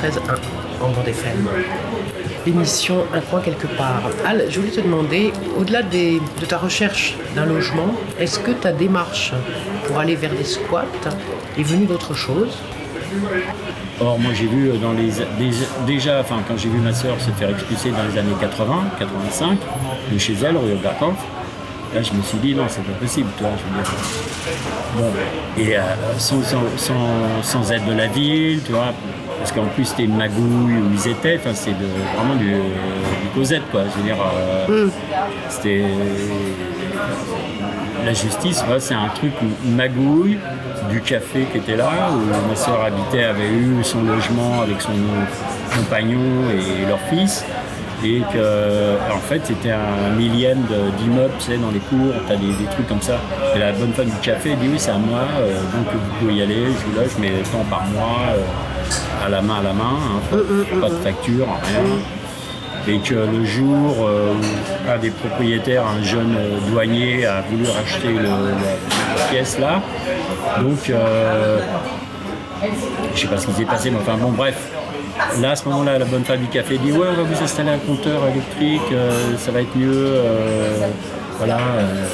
[0.10, 1.48] 93.1 en bande FM.
[2.46, 4.02] L'émission Un coin quelque part.
[4.26, 7.88] Al, je voulais te demander, au-delà de ta recherche d'un logement,
[8.20, 9.34] est-ce que ta démarche
[9.88, 10.86] pour aller vers des squats
[11.58, 12.58] est venue d'autre chose?
[14.00, 15.10] Or, moi, j'ai vu dans les,
[15.88, 19.58] déjà, enfin, quand j'ai vu ma sœur se faire expulser dans les années 80, 85,
[20.12, 21.18] de chez elle, rue Oberkampf,
[21.96, 23.92] là, je me suis dit, non, c'est pas possible, toi, je veux dire.
[24.98, 25.12] Bon,
[25.58, 25.82] et euh,
[26.18, 28.94] sans, sans, sans- sans aide de la ville, tu vois,
[29.46, 31.70] parce qu'en plus, c'était une magouille où ils étaient, enfin, c'est
[32.18, 34.16] vraiment du, du Cosette, quoi, je veux dire,
[34.72, 34.88] euh,
[35.50, 35.84] c'était
[38.04, 40.40] la justice, c'est un truc où magouille
[40.90, 44.94] du café qui était là, où ma soeur habitait, avait eu son logement avec son
[45.78, 47.46] compagnon et leur fils.
[48.04, 50.64] Et que, en fait, c'était un millième
[50.98, 53.20] d'immeubles, tu sais, dans les cours, t'as des, des trucs comme ça.
[53.56, 56.34] Et la bonne femme du café dit oui, c'est à moi, euh, donc vous pouvez
[56.34, 58.42] y aller, je vous loge, mais tant par mois, euh,
[59.26, 59.94] à la main, à la main,
[60.34, 60.38] hein,
[60.82, 61.98] pas de facture, rien
[62.88, 67.64] et que le jour euh, où un des propriétaires, un jeune euh, douanier, a voulu
[67.68, 69.82] racheter le- la, la pièce là,
[70.62, 71.58] donc euh,
[73.16, 74.56] je sais pas ce qui s'est passé, mais enfin bon bref.
[75.42, 77.70] Là, à ce moment-là, la bonne femme du café dit Ouais, on va vous installer
[77.72, 79.92] un compteur électrique, euh, ça va être mieux.
[79.92, 80.88] euh,
[81.38, 81.58] voilà,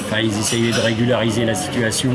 [0.06, 2.12] enfin, ils essayaient de régulariser la situation.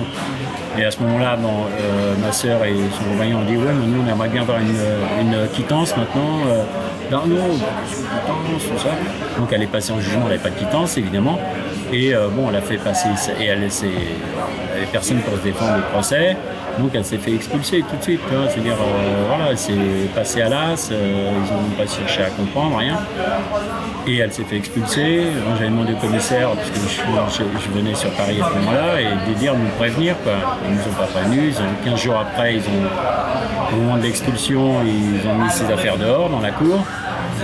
[0.79, 4.03] Et à ce moment-là, euh, ma sœur et son compagnon ont dit Ouais, mais nous,
[4.07, 4.77] on aimerait bien avoir une,
[5.21, 6.41] une quittance maintenant.
[6.49, 6.63] euh,
[7.11, 8.91] non, non, quittance, tout ça.
[9.39, 11.39] Donc, elle est passée en jugement, elle n'avait pas de quittance, évidemment.
[11.93, 13.09] Et euh, bon, elle a fait passer,
[13.41, 16.37] et elle elle avait personne pour se défendre au procès.
[16.79, 18.21] Donc elle s'est fait expulser tout de suite.
[18.51, 19.73] C'est-à-dire, euh, voilà, elle s'est
[20.15, 22.99] passée à l'as, euh, ils n'ont pas cherché à comprendre, rien.
[24.07, 25.23] Et elle s'est fait expulser.
[25.57, 29.31] J'avais demandé au commissaire, parce que je, je- venais sur Paris à ce moment-là, et
[29.31, 30.15] de dire de nous prévenir.
[30.67, 31.55] Ils ne nous ont pas prévenus.
[31.57, 35.65] Ils ont, 15 jours après, ils ont, au moment de l'expulsion, ils ont mis ses
[35.73, 36.85] affaires dehors dans la cour.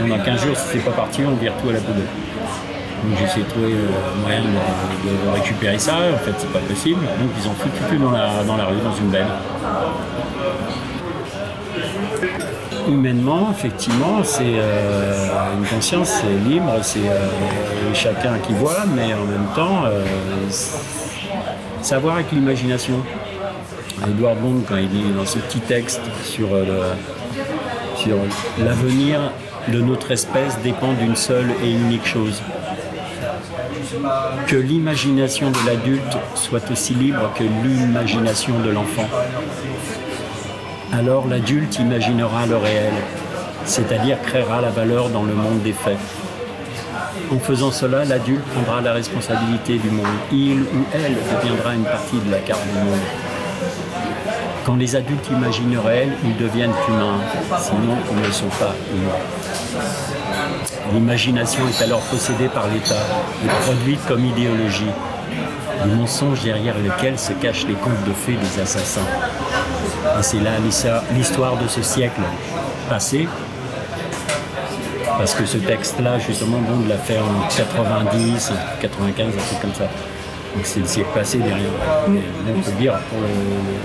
[0.09, 2.07] Dans 15 jours, si c'est pas parti, on vire tout à la poubelle.
[3.03, 5.95] Donc j'ai essayé de trouver le moyen de, récupérer ça.
[6.15, 7.01] En fait, c'est pas possible.
[7.01, 9.27] Donc ils ont foutu tout dans la, dans la rue, dans une benne.
[12.89, 19.25] humainement, effectivement, c'est euh, une conscience, c'est libre, c'est euh, chacun qui voit, mais en
[19.25, 20.05] même temps, euh,
[21.81, 22.97] savoir avec l'imagination.
[24.09, 26.49] Edouard Bond, quand il dit dans ce petit texte sur
[28.59, 29.21] l'avenir
[29.69, 32.43] de notre espèce dépend d'une seule et unique chose.
[34.47, 39.09] Que l'imagination de l'adulte soit aussi libre que l'imagination de l'enfant
[40.93, 42.93] alors l'adulte imaginera le réel,
[43.65, 45.97] c'est-à-dire créera la valeur dans le monde des faits.
[47.31, 50.05] En faisant cela, l'adulte prendra la responsabilité du monde.
[50.31, 53.01] Il ou elle deviendra une partie de la carte du monde.
[54.65, 57.19] Quand les adultes imaginent réel, ils deviennent humains,
[57.59, 59.83] sinon ils ne sont pas humains.
[60.93, 63.03] L'imagination est alors possédée par l'État
[63.45, 64.91] et produite comme idéologie,
[65.85, 69.01] le mensonge derrière lequel se cachent les contes de fées des assassins.
[70.19, 70.53] Et c'est là
[71.13, 72.21] l'histoire de ce siècle
[72.89, 73.27] passé.
[75.19, 79.89] Parce que ce texte-là, justement, Bond l'a fait en 90, 95, un truc comme ça.
[80.55, 81.71] Donc c'est le siècle passé derrière.
[82.09, 83.29] on peut dire pour le,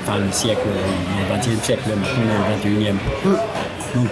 [0.03, 2.95] enfin, le siècle, le 20e siècle, maintenant le 21e.
[3.95, 4.07] Donc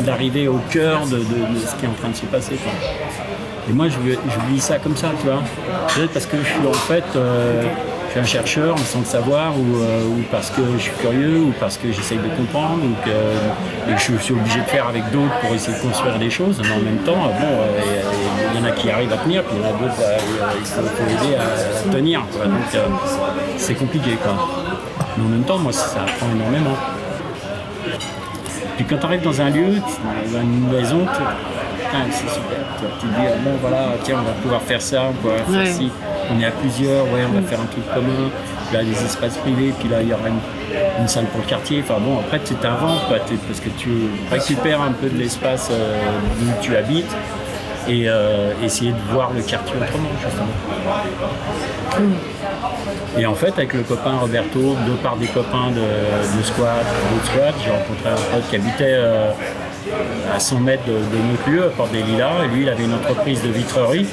[0.00, 2.56] d'arriver au cœur de, ce qui est en train de se passer.
[3.68, 5.42] Et moi, je, je vis ça comme ça, tu vois.
[5.94, 7.04] Peut-être parce que je suis en fait.
[7.16, 7.64] Euh,
[8.08, 11.52] je suis un chercheur sans le savoir, euh, ou, parce que je suis curieux, ou
[11.60, 15.38] parce que j'essaye de comprendre, ou que, et je suis obligé de faire avec d'autres
[15.40, 16.58] pour essayer de construire des choses.
[16.62, 18.02] Mais en même temps, bon, euh,
[18.54, 20.02] il y, en a qui arrivent à tenir, puis il y en a d'autres,
[20.58, 22.20] il faut, aider à, tenir.
[22.20, 22.82] Donc
[23.56, 24.12] c'est compliqué.
[24.22, 24.34] Quoi.
[25.16, 26.76] Mais en même temps, moi, ça apprend énormément.
[28.76, 29.74] Puis quand tu arrives dans un lieu,
[30.32, 31.06] dans une maison,
[32.10, 32.58] c'est super.
[33.00, 35.74] Tu te dis, ah, bon voilà, tiens, on va pouvoir faire ça, on va faire
[35.74, 35.90] ci
[36.30, 38.30] on est à plusieurs, ouais, on va faire un truc commun,
[38.74, 41.82] a des espaces privés, puis là il y aura une, salle pour le quartier.
[41.82, 43.88] Enfin bon, après tu t'inventes, parce que tu
[44.30, 45.98] récupères un peu de l'espace euh,
[46.42, 47.14] où tu habites
[47.88, 50.46] et euh, essayer de voir le quartier autrement, justement.
[53.18, 57.54] Et en fait, avec le copain Roberto, de par des copains de, squat, d'autres squats,
[57.64, 59.30] j'ai rencontré un pote qui habitait euh,
[60.34, 62.94] à 100 mètres de, notre lieu, à Port des Lilas, et lui, il avait une
[62.94, 64.06] entreprise de vitrerie.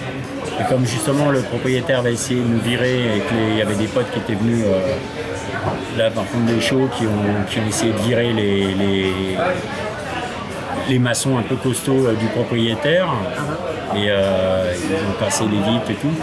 [0.60, 3.88] Et comme justement le propriétaire va essayer de nous virer et qu'il y avait des
[3.88, 4.96] potes qui étaient venus euh,
[5.98, 8.74] là par contre des shows qui ont, essayé de virer les,
[10.88, 13.10] les, maçons un peu costauds euh, du propriétaire
[13.96, 16.14] et euh, ils ont passé les vitres et tout.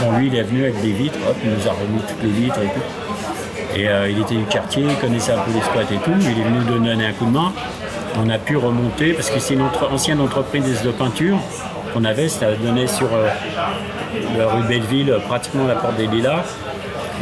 [0.00, 2.30] Donc, lui il est venu avec des vitres, hop, il nous a remis toutes les
[2.30, 3.78] vitres et tout.
[3.78, 6.44] Et il était du quartier, il connaissait un peu les squats et tout, il est
[6.44, 7.52] venu nous donner un coup de main.
[8.18, 11.38] On a pu remonter parce que c'est une ancienne entreprise de peinture
[11.96, 13.28] qu'on avait, ça donnait sur euh,
[14.36, 16.44] la rue Belleville, pratiquement la porte des Lilas.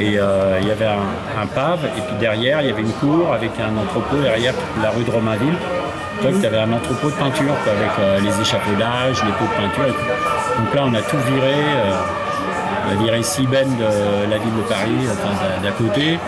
[0.01, 3.33] Et euh, il y avait un, pave, et puis derrière, il y avait une cour
[3.33, 5.55] avec un entrepôt derrière la rue de Romainville.
[6.23, 9.87] Donc, tu avais un entrepôt de peinture avec euh, les échafaudages, les pots de peinture
[9.87, 10.59] et.
[10.59, 11.55] Donc là, on a tout viré.
[12.87, 15.07] on a viré Sibène de la ville de Paris,
[15.63, 16.19] d'à côté.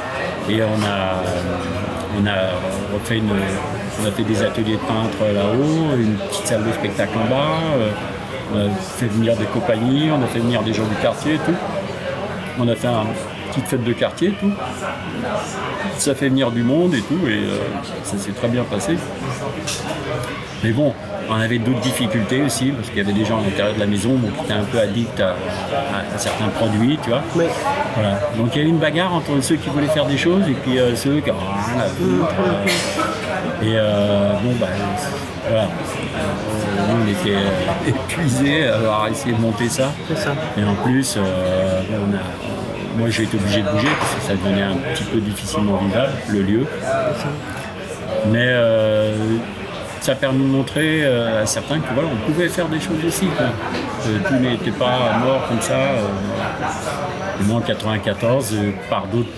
[0.49, 1.23] Et on a,
[2.21, 3.23] on a refait
[4.03, 8.16] on a fait des ateliers de peintre là-haut, une petite salle de spectacle en bas.
[8.53, 11.39] On a fait venir des compagnies, on a fait venir des gens du quartier et
[11.39, 11.55] tout.
[12.59, 13.07] On a fait une
[13.51, 14.53] petite fête de quartier et tout.
[15.99, 17.59] Ça fait venir du monde et tout, et euh,
[18.05, 18.97] ça s'est très bien passé.
[20.63, 20.95] Mais bon,
[21.29, 23.87] on avait d'autres difficultés aussi, parce qu'il y avait des gens à l'intérieur de la
[23.87, 25.35] maison qui étaient un peu addicts à,
[26.17, 27.23] certains produits, tu vois.
[27.95, 28.21] Voilà.
[28.37, 30.55] Donc il y a eu une bagarre entre ceux qui voulaient faire des choses et
[30.55, 31.31] puis euh, ceux qui.
[31.31, 31.35] et euh,
[33.61, 34.66] bon, bah,
[35.49, 35.69] voilà
[36.90, 39.92] on était euh, épuisés à avoir essayé de monter ça.
[40.57, 41.83] Et en plus, euh,
[42.97, 46.12] moi j'ai été obligé de bouger parce que ça devenait un petit peu difficilement vivable,
[46.29, 46.66] le lieu.
[48.29, 49.14] Mais euh,
[50.01, 53.27] ça a permis de montrer à certains que voilà, on pouvait faire des choses aussi.
[54.29, 55.79] tout n'était pas mort comme ça.
[57.40, 58.55] moi en 94,
[58.88, 59.29] par d'autres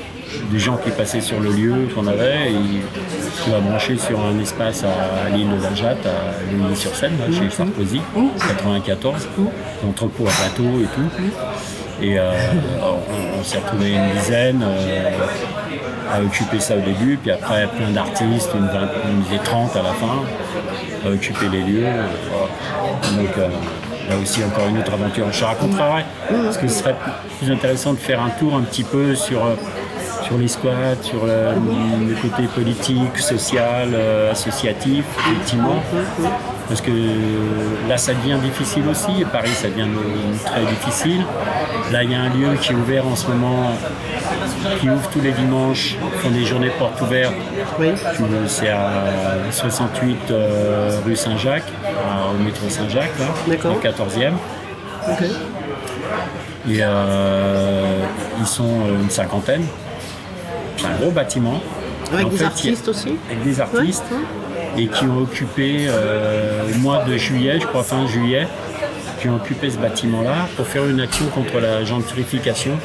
[0.50, 2.52] des gens qui passaient sur le lieu qu'on avait.
[2.52, 2.82] Et
[3.44, 8.00] tu vas brancher sur un espace à, l'île de la Jatte, à Ligny-sur-Seine, chez Sarkozy,
[8.48, 9.28] 94,
[9.86, 11.24] entrepôt à bateau et tout.
[12.00, 12.30] Et euh,
[13.38, 15.10] on, s'est retrouvé une dizaine euh,
[16.12, 18.68] à occuper ça au début, puis après plein d'artistes, une,
[19.32, 20.22] une, 30 à la fin,
[21.04, 21.86] à occuper les lieux.
[23.16, 23.48] Donc euh,
[24.08, 25.26] là aussi encore une autre aventure.
[25.32, 26.94] Je raconterai parce que ce serait
[27.40, 29.40] plus intéressant de faire un tour un petit peu sur
[30.28, 31.54] sur les squats, sur le,
[32.06, 35.82] le côté politique, social, euh, associatif, effectivement.
[36.68, 36.90] Parce que
[37.88, 39.22] là, ça devient difficile aussi.
[39.22, 39.88] Et Paris, ça devient
[40.44, 41.22] très difficile.
[41.90, 43.70] Là, il y a un lieu qui est ouvert en ce moment,
[44.78, 47.32] qui ouvre tous les dimanches, font des journées portes ouvertes.
[47.78, 47.88] Oui.
[48.46, 49.04] C'est à
[49.50, 51.72] 68 euh, rue Saint-Jacques,
[52.30, 53.76] au métro Saint-Jacques, là, D'accord.
[53.76, 54.32] au 14e.
[55.10, 55.22] Ok.
[56.70, 58.00] Et euh,
[58.38, 59.64] ils sont une cinquantaine.
[60.78, 61.60] C'est un gros bâtiment.
[62.12, 64.04] Avec En des fait, artistes aussi Avec des artistes.
[64.10, 68.46] Ouais, Et qui ont occupé euh, au mois de juillet, je crois fin juillet,
[69.20, 72.78] qui ont occupé ce bâtiment-là pour faire une action contre la gentrification.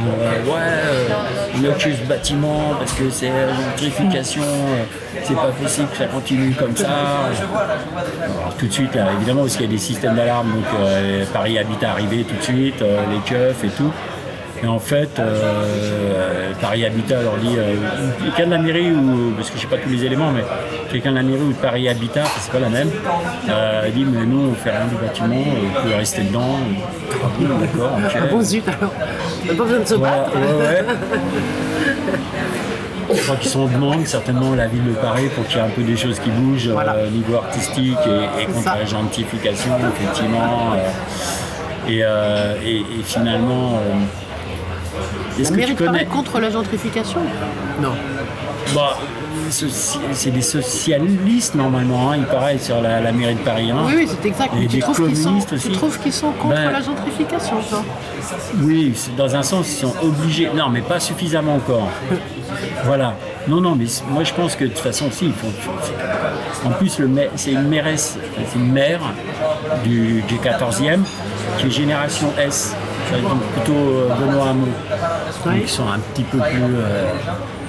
[0.00, 1.08] Euh, ouais, euh,
[1.56, 4.84] on occupe ce bâtiment parce que c'est la gentrification, euh,
[5.24, 6.86] c'est pas possible que ça continue comme ça.
[6.86, 10.64] Alors, tout de suite, là, évidemment, parce qu'il y a des systèmes d'alarme, donc
[11.32, 13.92] Paris Habitat arrivé tout de suite, les keufs et tout.
[14.62, 17.74] Et en fait, euh, Paris Habitat leur dit, euh,
[18.24, 20.42] quelqu'un de la mairie, ou, parce que je sais pas tous les éléments, mais
[20.90, 22.90] quelqu'un de la mairie ou de Paris Habitat, c'est pas la même,
[23.48, 26.56] euh, dit, mais nous, on fait rien du bâtiment, vous pouvez rester dedans.
[27.12, 28.12] Ah bon, d'accord, ok.
[28.20, 28.92] Ah bon zut alors
[29.44, 30.30] On n'a pas besoin de se battre.
[30.34, 30.84] ouais, ouais.
[33.14, 35.64] Je crois qu'ils sont en demande certainement la ville de Paris pour qu'il y ait
[35.64, 36.94] un peu des choses qui bougent Voilà.
[36.94, 38.76] euh, au niveau artistique et, et contre ça.
[38.78, 40.74] la gentrification, effectivement.
[40.74, 43.80] euh, et, euh, et- et finalement,
[45.40, 47.20] est-ce La que mairie tu de Paris connais contre la gentrification
[47.82, 47.92] Non.
[48.74, 48.96] Bah,
[49.50, 53.70] C'est des socialistes normalement, hein, il paraît, sur la, la mairie de Paris.
[53.70, 53.78] hein.
[53.86, 54.52] Oui, oui, c'est exact.
[54.54, 57.56] Et Mais tu des trouves qu'ils sont, tu trouves qu'ils sont contre Ben- la gentrification,
[57.70, 57.82] toi
[58.60, 60.50] Oui, dans un sens, ils sont obligés.
[60.54, 61.88] Non, mais pas suffisamment encore.
[62.84, 63.14] Voilà.
[63.46, 65.48] Non, non, mais moi je pense que de toute façon, si, il faut.
[66.66, 66.88] En plus,
[67.36, 68.18] c'est une mairesse,
[68.50, 69.00] c'est une maire
[69.84, 71.00] du, du 14e
[71.58, 72.74] qui est génération S.
[73.12, 74.66] Donc plutôt euh, Benoît Hamon.
[75.44, 76.62] Donc, ils sont un petit peu plus.
[76.62, 77.04] euh,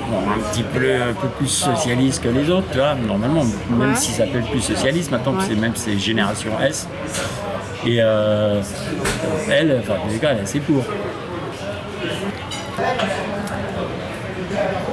[0.10, 3.96] bon, un petit peu, un peu plus socialistes que les autres, tu vois, normalement, même
[3.96, 5.46] s'ils s'appellent plus socialistes, maintenant Ouais.
[5.48, 6.88] c'est même c'est génération S.
[7.86, 8.62] Et euh,
[9.50, 10.84] elle, enfin, en tout cas, elle est assez pour.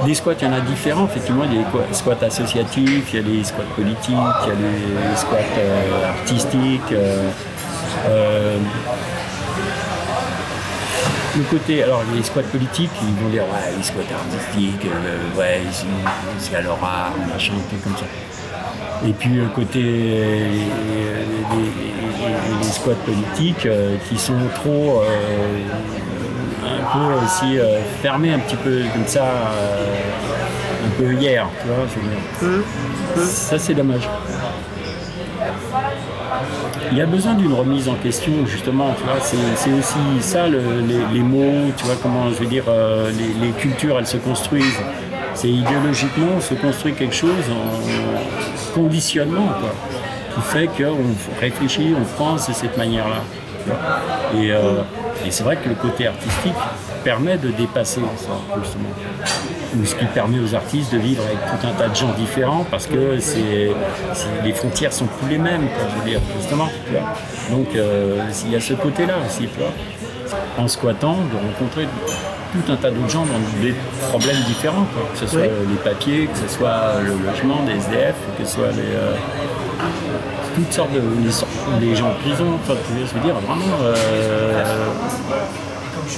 [0.05, 1.43] Des squats, il y en a différents, effectivement.
[1.51, 5.09] Il y a des squats associatifs, il y a les squats politiques, il y a
[5.09, 6.93] les squats euh, artistiques.
[6.93, 8.57] euh,
[11.37, 15.61] le côté, alors les squats politiques, ils vont dire ouais, les squats artistiques, euh, ouais,
[15.65, 15.85] ils sont-
[16.39, 18.05] c'est à leur art, machin, un peu comme ça.
[19.07, 20.49] Et puis le côté les, les-
[22.59, 25.07] les- squats politiques euh, qui sont trop euh,
[26.65, 29.85] un peu aussi euh, fermés un petit peu comme ça, euh,
[30.87, 31.85] un peu hier, tu vois.
[31.93, 32.65] je veux dire.
[33.25, 34.07] Ça c'est dommage.
[36.91, 40.59] Il y a besoin d'une remise en question, justement, tu vois, c'est aussi ça, le-
[41.13, 43.11] les, mots, tu vois, comment, je veux dire, euh,
[43.41, 44.79] les, cultures, elles se construisent.
[45.33, 49.73] C'est idéologiquement, on se construit quelque chose en conditionnement, quoi,
[50.33, 53.21] qui fait qu'on réfléchit, on pense de cette manière-là.
[54.51, 54.81] euh,
[55.27, 56.53] et c'est vrai que le côté artistique
[57.03, 58.31] permet de dépasser ça,
[58.63, 58.89] justement
[59.77, 62.65] ou ce qui permet aux artistes de vivre avec tout un tas de gens différents
[62.71, 63.71] parce que c'est,
[64.43, 66.69] les frontières sont plus les mêmes, quoi, je veux dire, justement.
[67.51, 69.49] Donc euh, il y a ce côté-là aussi.
[70.57, 71.87] En squattant, de rencontrer
[72.53, 73.75] tout un tas d'autres gens dans des
[74.09, 75.03] problèmes différents, quoi.
[75.13, 75.67] que ce soit Oui.
[75.69, 79.13] les papiers, que ce soit le logement des SDF, que ce soit les, euh,
[80.57, 83.77] toutes sortes de les, sortes- les gens en prison, enfin, vois, je veux dire, vraiment
[83.83, 83.93] euh,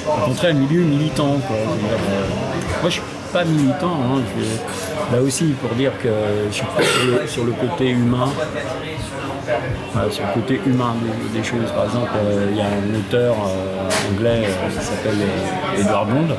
[0.07, 1.35] rencontrer un milieu militant.
[1.47, 1.55] Quoi.
[1.57, 3.01] Dire, euh, moi, je suis
[3.33, 3.97] pas militant.
[4.05, 6.09] hein, je- là aussi, pour dire que
[6.49, 8.29] je suis pas sur le, sur le côté humain.
[9.93, 11.69] Voilà, sur le côté humain des, des choses.
[11.75, 16.07] Par exemple, euh, il y a un auteur euh, anglais euh, qui s'appelle euh, Edward
[16.09, 16.35] Bond.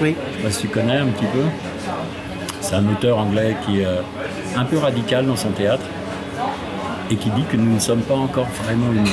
[0.00, 0.14] Oui.
[0.32, 1.42] Je sais pas si tu connais un petit peu.
[2.60, 4.00] C'est un auteur anglais qui est euh,
[4.56, 5.82] un peu radical dans son théâtre
[7.10, 9.04] et qui dit que nous ne sommes pas encore vraiment humains.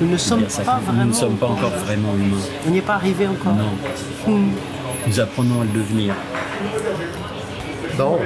[0.00, 1.04] Nous ne sommes ça, pas nous vraiment.
[1.04, 2.40] ne sommes pas encore vraiment humains.
[2.66, 3.54] On n'y est pas arrivé encore.
[3.54, 4.40] Non.
[5.06, 6.14] Nous apprenons à le devenir.
[7.96, 8.18] Bon.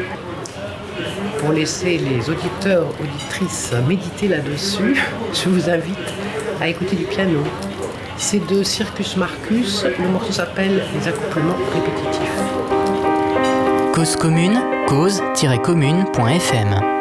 [1.39, 4.97] Pour laisser les auditeurs, auditrices méditer là-dessus,
[5.33, 5.97] je vous invite
[6.61, 7.41] à écouter du piano.
[8.17, 9.85] C'est de Circus Marcus.
[9.99, 12.31] Le morceau s'appelle Les accouplements répétitifs.
[13.93, 16.96] Cause commune, cause-commune.fm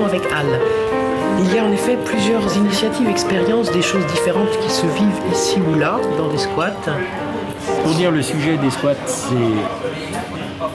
[0.00, 0.46] Avec Al.
[1.38, 5.58] Il y a en effet plusieurs initiatives, expériences, des choses différentes qui se vivent ici
[5.70, 6.70] ou là, dans des squats.
[7.84, 9.34] Pour dire le sujet des squats, c'est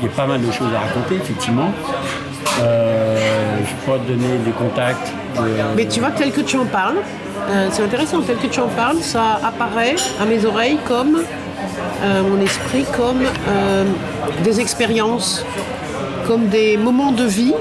[0.01, 1.71] il y a pas mal de choses à raconter, effectivement.
[2.61, 5.11] Euh, je pourrais te donner des contacts.
[5.35, 5.41] de-
[5.75, 6.97] Mais tu vois, tel que tu en parles,
[7.49, 11.17] euh, c'est intéressant, tel que tu en parles, ça apparaît à mes oreilles comme,
[12.03, 13.83] euh, mon esprit, comme euh,
[14.43, 15.43] des expériences,
[16.27, 17.53] comme des moments de vie.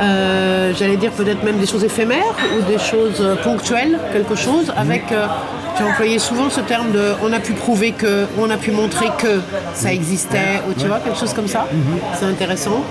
[0.00, 4.72] Euh, J'allais dire peut-être même des choses éphémères ou des choses euh, ponctuelles, quelque chose,
[4.76, 5.26] avec, euh,
[5.76, 8.70] tu as employé souvent ce terme de on a pu prouver que, on a pu
[8.70, 9.40] montrer que
[9.74, 11.66] ça existait, ou tu vois, quelque chose comme ça.
[12.18, 12.82] C'est intéressant.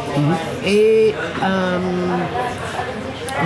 [0.66, 1.80] Et euh,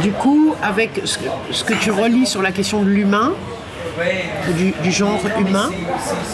[0.01, 3.31] du coup, avec ce que, ce que tu relis sur la question de l'humain,
[4.57, 5.69] du, du genre humain,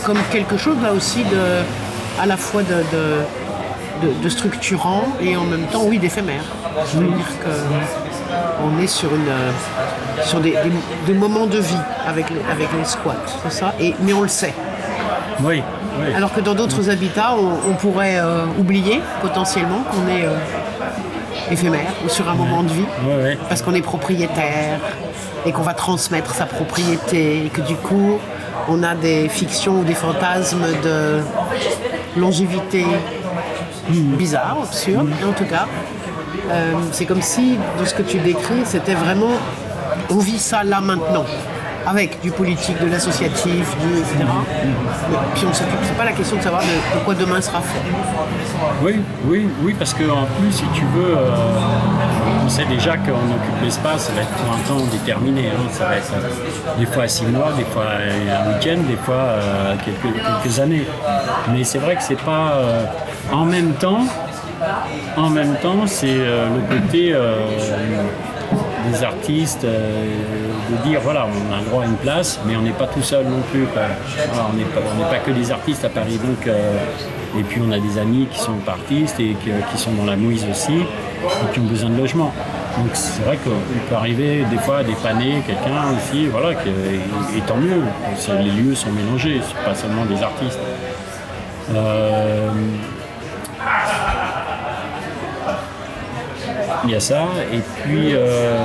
[0.05, 3.17] comme quelque chose là aussi de, à la fois de, de,
[4.02, 6.43] de- de structurant et en même temps, oui, d'éphémère.
[6.93, 7.50] Je veux dire que
[8.64, 9.52] on est sur, une, euh,
[10.24, 11.76] sur des, des- des moments de vie
[12.08, 13.74] avec les, avec les squats, c'est ça?
[13.80, 14.54] Et, Mais on le sait.
[15.41, 15.62] Oui,
[16.00, 16.14] oui.
[16.16, 20.36] Alors que dans d'autres habitats, on, on pourrait euh, oublier potentiellement qu'on est euh,
[21.52, 22.86] éphémère ou sur un moment de vie
[23.47, 24.80] parce qu'on est propriétaire
[25.45, 28.20] et qu'on va transmettre sa propriété et que du coup
[28.68, 31.22] on a des fictions ou des fantasmes de
[32.20, 32.86] longévité
[33.92, 35.68] bizarres, absurdes, en tout cas.
[36.52, 39.32] euh, c'est comme si, dans ce que tu décris, c'était vraiment
[40.12, 41.26] on vit ça là maintenant,
[41.86, 44.16] avec du politique, de l'associatif, du etc.
[45.36, 47.80] Puis on s'occupe, c'est pas la question de savoir de, de quoi demain sera fait.
[48.84, 51.30] Oui, oui, oui, parce qu'en plus, si tu veux, euh,
[52.50, 55.50] on sait déjà qu'on occupe l'espace, ça va être pour un temps déterminé.
[55.50, 55.70] hein.
[55.72, 59.76] Ça va être euh, des fois six mois, des fois un week-end, des fois euh,
[59.86, 60.88] quelques, années.
[61.54, 62.86] Mais c'est vrai que c'est pas euh,
[63.32, 64.02] en même temps.
[65.16, 67.36] En même temps, c'est euh, le côté euh,
[68.91, 70.08] des artistes euh,
[70.72, 73.04] de dire voilà, on a le droit à une place, mais on n'est pas tout
[73.04, 73.68] seul non plus.
[74.52, 76.18] on n'est pas, que des artistes à Paris.
[76.18, 76.74] Donc, euh,
[77.38, 79.36] et puis on a des amis qui sont artistes et
[79.72, 80.82] qui sont dans la mouise aussi
[81.53, 82.34] qui ont besoin de logement.
[82.78, 87.57] Donc c'est vrai qu'on peut arriver des fois à dépanner quelqu'un aussi, voilà, et, tant
[87.57, 87.82] mieux.
[88.39, 90.59] Les lieux sont mélangés, c'est pas seulement des artistes.
[91.74, 92.51] Euh,
[96.86, 98.57] il y a ça, et puis, euh,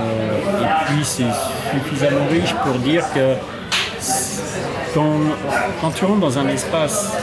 [0.86, 1.24] puis c'est
[1.72, 3.34] suffisamment riche pour dire que
[4.94, 5.18] quand,
[5.80, 7.16] quand tu rentres dans un espace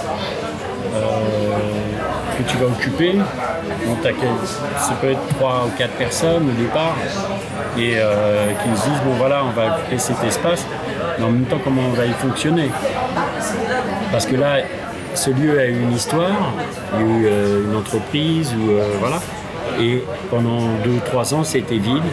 [0.94, 1.08] euh,
[2.38, 3.16] que tu vas occuper,
[4.04, 4.48] quel-
[4.80, 6.96] ça peut être trois ou quatre personnes au départ,
[7.78, 10.66] et euh, qui se disent bon voilà, on va occuper cet espace,
[11.18, 12.70] mais en même temps comment on va y fonctionner?
[14.12, 14.58] Parce que là,
[15.14, 16.54] ce lieu a eu une histoire,
[16.94, 19.20] il y a eu euh, une entreprise, ou euh, voilà.
[19.80, 22.04] Et pendant deux ou trois ans, c'était vide.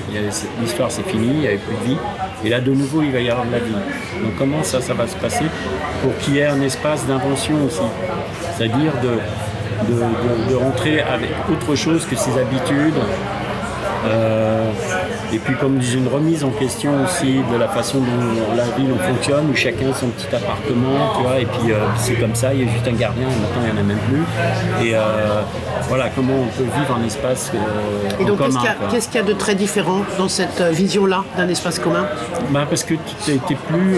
[0.60, 1.96] L'histoire s'est finie, il n'y avait plus de vie.
[2.44, 3.72] Et là, de nouveau, il va y avoir de la vie.
[3.72, 5.44] Donc, comment ça, ça va se passer
[6.02, 7.80] pour qu'il y ait un espace d'invention aussi?
[8.56, 9.18] C'est-à-dire de,
[9.86, 12.94] de, de- de rentrer avec autre chose que ses habitudes.
[14.06, 14.70] Euh,
[15.32, 18.98] et puis comme une remise en question aussi de la façon dont la ville on
[18.98, 22.64] fonctionne, où chacun son petit appartement, tu vois, et puis euh, c'est comme ça, il
[22.64, 24.86] y a juste un gardien, et maintenant il n'y en a même plus.
[24.88, 25.00] Et euh,
[25.88, 27.50] voilà, comment on peut vivre un espace
[28.20, 28.60] Et donc, qu'est-ce commun.
[28.60, 28.88] qu'il y, a- quoi.
[28.90, 32.06] qu'est-ce qu'il y a de très différent dans cette vision-là d'un espace commun?
[32.50, 33.96] Bah, parce que tu n'es plus,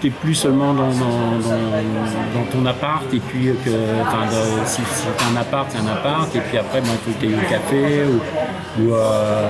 [0.00, 5.04] t'es- plus seulement dans, dans- dans- dans ton appart et puis que de- si, si
[5.16, 8.82] t'as un appart, c'est un appart et puis après ben, faut que au café ou,
[8.82, 9.48] ou, euh,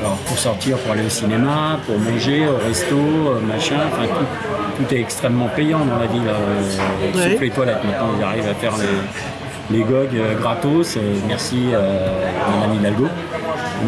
[0.00, 4.84] alors, pour sortir, pour aller au cinéma, pour manger, au resto, euh, machin, enfin tout,
[4.84, 6.22] tout est extrêmement payant dans la ville.
[6.28, 7.32] euh, Ouais.
[7.32, 12.06] Sauf les toilettes, maintenant ils arrivent à faire les, les gogues euh, gratos, merci euh,
[12.54, 13.08] Madame Hidalgo.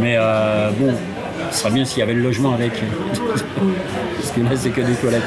[0.00, 0.16] Mais
[0.78, 0.94] bon,
[1.50, 2.72] ce serait bien s'il y avait le logement avec.
[4.16, 5.22] Parce que là, c'est que des toilettes.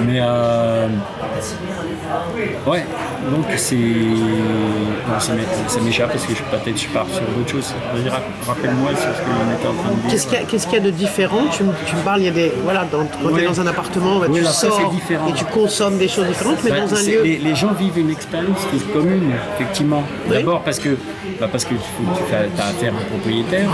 [0.00, 0.88] Mais euh,
[2.66, 2.84] ouais,
[3.30, 3.76] donc c'est.
[5.22, 7.74] Ça m'é- ça m'échappe parce que je peut-être je pars sur d'autres choses.
[8.46, 10.10] Rappelle-moi sur ce que on était en train de dire.
[10.10, 10.26] Qu'est-ce
[10.66, 11.42] qu'il y, a- y de différent?
[11.56, 12.52] Tu, me- tu me parles, il y a des.
[12.64, 13.42] Voilà, dans, quand tu Oui.
[13.42, 14.80] es dans un appartement, bah, Oui, tu sors
[15.28, 17.22] et tu consommes des choses différentes, mais Bah, dans un lieu.
[17.22, 20.02] les, les gens vivent une expérience qui est commune, effectivement.
[20.28, 20.34] Oui.
[20.36, 20.90] D'abord parce que,
[21.40, 23.68] bah, parce que tu as affaire à un propriétaire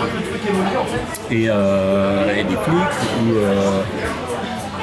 [1.30, 3.80] et, euh, et des flics ou euh,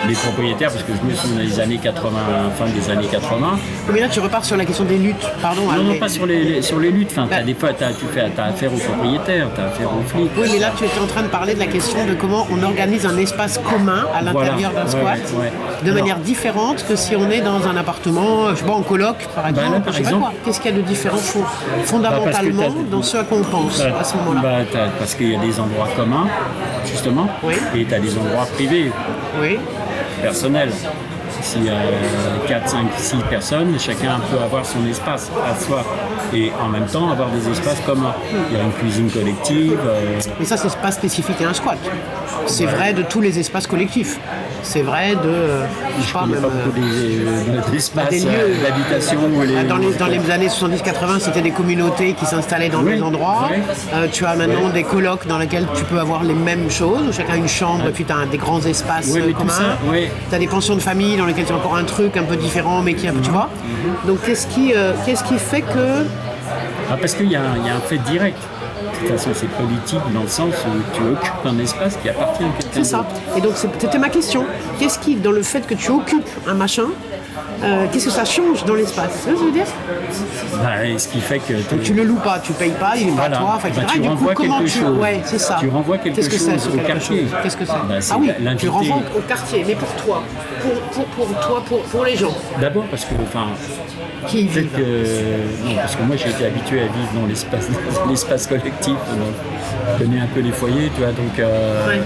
[0.08, 2.12] les propriétaires, parce que je me souviens des années 80,
[2.58, 3.60] fin des années 80.
[3.92, 5.64] Mais là, tu repars sur la question des luttes, pardon.
[5.72, 7.12] Non, non, mais- pas sur les, les- sur les luttes.
[7.18, 10.32] Enfin, des fois, tu fais, as affaire aux propriétaires, tu as affaire aux flics.
[10.38, 12.62] Oui, mais là, tu étais en train de parler de la question de comment on
[12.64, 14.84] organise un espace commun à l'intérieur Voilà.
[14.86, 15.20] d'un squat.
[15.34, 15.52] ouais, ouais.
[15.86, 18.82] De Alors- manière différente que si on est dans un appartement, je sais pas, en
[18.82, 19.72] coloc par exemple.
[19.74, 20.36] là, par je sais pas exemple-.
[20.44, 21.42] Qu'est-ce qu'il y a de différent Bah,
[21.86, 24.42] fondamentalement dans ce à quoi on pense Bah, à ce moment-là?
[24.42, 26.28] Bah, parce qu'il y a des endroits communs,
[26.86, 27.54] justement, Oui.
[27.76, 28.92] et tu as des endroits privés,
[29.42, 29.58] Oui,
[30.22, 30.72] personnels.
[31.42, 31.76] S'il y a
[32.48, 35.84] 4, 5, 6 personnes, chacun peut avoir son espace à soi.
[36.34, 38.16] Et en même temps, avoir des espaces communs.
[38.50, 39.78] Il y a une cuisine collective.
[39.86, 41.78] euh, mais ça, c'est pas spécifique à un squat.
[42.48, 44.18] C'est vrai de tous les espaces collectifs.
[44.68, 45.66] C'est vrai de, euh,
[46.06, 46.42] je pas, même.
[46.42, 48.30] pas beaucoup euh, des- des lieux.
[48.32, 49.20] euh, d'habitation.
[49.70, 53.50] Dans les, dans les années 70-80, c'était des communautés qui s'installaient dans Oui, des endroits.
[53.94, 57.14] Euh, tu as maintenant des colocs dans lesquels tu peux avoir les mêmes choses, où
[57.14, 59.78] chacun a une chambre et puis tu as des grands espaces euh, communs.
[60.30, 62.36] Tu as des pensions de famille dans lesquelles tu as encore un truc un peu
[62.36, 63.50] différent, mais qui, tu vois.
[63.64, 64.08] Mhm.
[64.10, 66.06] Donc qu'est-ce qui, euh, qu'est-ce qui fait que.
[66.92, 68.38] Ah, parce qu'il y a un fait direct.
[69.02, 72.44] De toute façon, c'est politique dans le sens où tu occupes un espace qui appartient
[72.44, 73.06] à quelqu'un C'est ça.
[73.38, 74.46] Et donc c'était ma question.
[74.80, 76.88] Qu'est-ce qui, dans le fait que tu occupes un machin,
[77.64, 79.66] euh, qu'est-ce que ça change dans l'espace que je veux dire?
[80.54, 83.12] Bah, ce qui fait que Donc tu le loues pas, tu payes pas, il est
[83.12, 83.38] pas Voilà.
[83.38, 84.80] à toi, enfin, Bah, tu du coup, renvoies quelque tu.
[84.80, 84.98] chose.
[84.98, 85.58] Ouais, c'est ça.
[85.60, 87.26] Tu renvoies quelque Qu'est-ce que chose au quelque quartier.
[87.44, 87.72] Qu'est-ce que c'est?
[87.74, 90.24] Bah, Ah oui, tu renvoies au quartier, mais pour toi,
[90.62, 93.48] pour, pour, pour toi, pour, pour les gens D'abord parce que, enfin,
[94.28, 94.60] qui que.
[94.62, 97.68] Non, parce que moi j'ai été habitué à vivre dans l'espace,
[98.06, 98.94] dans l'espace collectif.
[98.94, 99.34] donc,
[100.00, 101.38] je connais un peu les foyers, tu vois, donc.
[101.40, 102.02] euh, Ouais.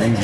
[0.00, 0.16] Donc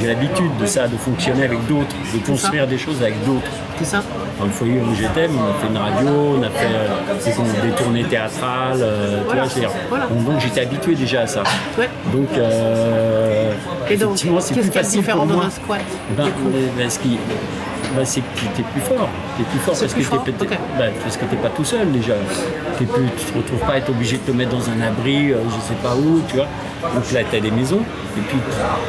[0.00, 3.46] j'ai l'habitude de ça, de fonctionner avec d'autres, de construire des choses avec d'autres.
[3.78, 4.02] C'est ça
[4.38, 6.08] Dans le foyer où j'étais, on a fait une radio,
[6.38, 9.42] on a fait euh, des, tournées théâtrales, euh, tu Voilà.
[9.44, 9.70] vois, veux dire.
[9.88, 10.06] Voilà.
[10.06, 11.42] Donc, j'étais habitué déjà à ça.
[11.78, 11.88] Ouais.
[12.12, 13.52] Donc, euh,
[13.90, 15.44] Et donc, effectivement, c'est qu'est-ce plus facile différent pour dans moi.
[15.46, 15.80] un squat
[16.16, 16.26] Ben,
[16.78, 17.18] ben, ce qui-
[17.96, 19.08] ben, c'est que tu es plus fort.
[19.36, 20.26] Tu es plus fort parce que plus tu fort, ok.
[21.32, 22.14] n'es pas tout seul déjà.
[22.76, 25.38] Plus, tu te retrouves pas à être obligé de te mettre dans un abri, euh,
[25.48, 26.46] je sais pas où, tu vois.
[26.94, 27.82] Donc là, tu as des maisons.
[28.16, 28.38] Et puis,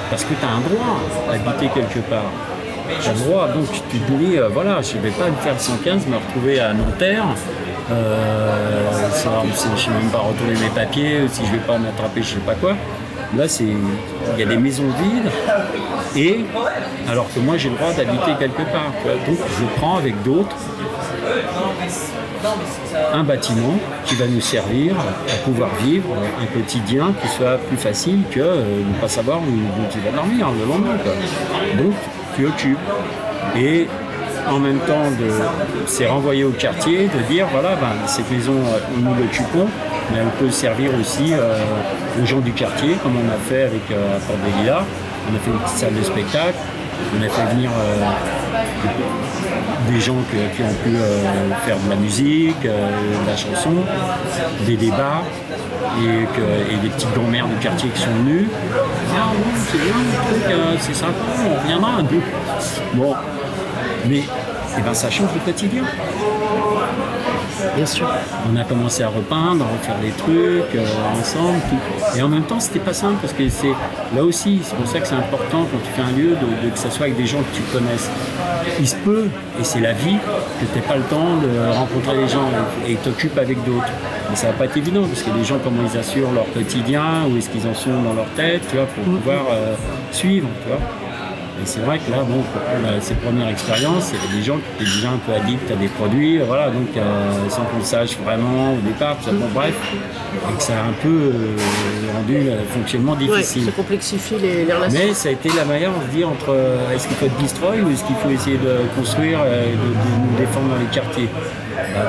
[0.10, 1.00] parce que tu as un droit
[1.32, 2.32] d'habiter quelque part.
[3.02, 3.48] Tu as droit.
[3.50, 6.60] Donc tu te dis, euh, voilà, je vais pas me faire le 115, me retrouver
[6.60, 7.26] à Nanterre.
[7.92, 9.28] Euh, si
[9.68, 12.40] je ne sais même pas retourner mes papiers, si je vais pas m'attraper, je sais
[12.40, 12.76] pas quoi.
[13.38, 15.32] Là, il y a des maisons vides
[16.16, 16.46] et
[17.10, 18.92] alors que moi j'ai le droit d'habiter quelque part.
[19.28, 20.56] Donc je prends avec d'autres
[23.14, 26.10] un bâtiment qui va nous servir à pouvoir vivre
[26.42, 30.48] un quotidien qui soit plus facile que euh, ne pas savoir où, tu vas dormir
[30.52, 30.98] le lendemain.
[31.78, 31.94] Donc
[32.36, 32.78] tu occupes.
[33.58, 33.88] Et
[34.48, 35.30] en même temps, de,
[35.88, 39.68] c'est renvoyé au quartier de dire voilà, ben, cette maison, euh, nous l'occupons,
[40.12, 41.58] mais elle peut servir aussi euh,
[42.22, 44.84] aux gens du quartier, comme on a fait avec euh, à Lilas.
[45.32, 46.58] On a fait une petite salle de spectacle,
[47.18, 47.72] on a fait venir
[49.90, 52.90] des gens qui ont pu euh, faire de la musique, euh,
[53.24, 53.74] de la chanson,
[54.66, 55.24] des débats,
[56.00, 58.48] et, des petites grand-mères du quartier qui sont venues.
[59.16, 59.32] Ah
[59.68, 61.14] c'est bien, c'est sympa,
[61.46, 62.02] on reviendra.
[62.02, 62.22] nous.
[62.94, 63.14] Bon,
[64.08, 64.24] mais
[64.78, 65.84] eh ben, ça change le quotidien.
[67.76, 68.08] Bien sûr.
[68.52, 70.86] On a commencé à repeindre, à refaire des trucs euh,
[71.20, 71.60] ensemble.
[71.70, 72.18] tout.
[72.18, 73.74] Et en même temps, c'était pas simple parce que c'est
[74.16, 76.72] là aussi, c'est pour ça que c'est important quand tu fais un lieu de, de-
[76.72, 78.10] que ça soit avec des gens que tu connaisses.
[78.80, 79.26] Il se peut,
[79.60, 80.18] et c'est la vie,
[80.60, 82.50] que tu n'aies pas le temps de rencontrer les gens
[82.88, 83.90] et t'occupes avec d'autres.
[84.30, 87.04] Mais ça va pas être évident parce que les gens, comment ils assurent leur quotidien,
[87.30, 89.76] où est-ce qu'ils en sont dans leur tête, tu vois, pour pouvoir euh,
[90.12, 90.80] suivre, tu vois.
[91.62, 94.44] Et c'est vrai que là, bon, pour la- ces premières expériences, il y avait des
[94.44, 97.78] gens qui étaient déjà un peu addicts à des produits, voilà, donc euh, sans qu'on
[97.78, 101.08] le sache vraiment au départ, tout ça, bon, bref, et que ça a un peu
[101.08, 101.58] euh,
[102.14, 103.66] rendu le fonctionnement Ouais, difficile.
[103.66, 105.00] ça complexifie les, les relations.
[105.08, 107.38] Mais ça a été la manière de se dire entre euh, est-ce qu'il faut être
[107.42, 110.80] destroy ou est-ce qu'il faut essayer de construire euh, et de, de nous défendre dans
[110.80, 111.30] les quartiers?
[111.94, 112.02] Bah,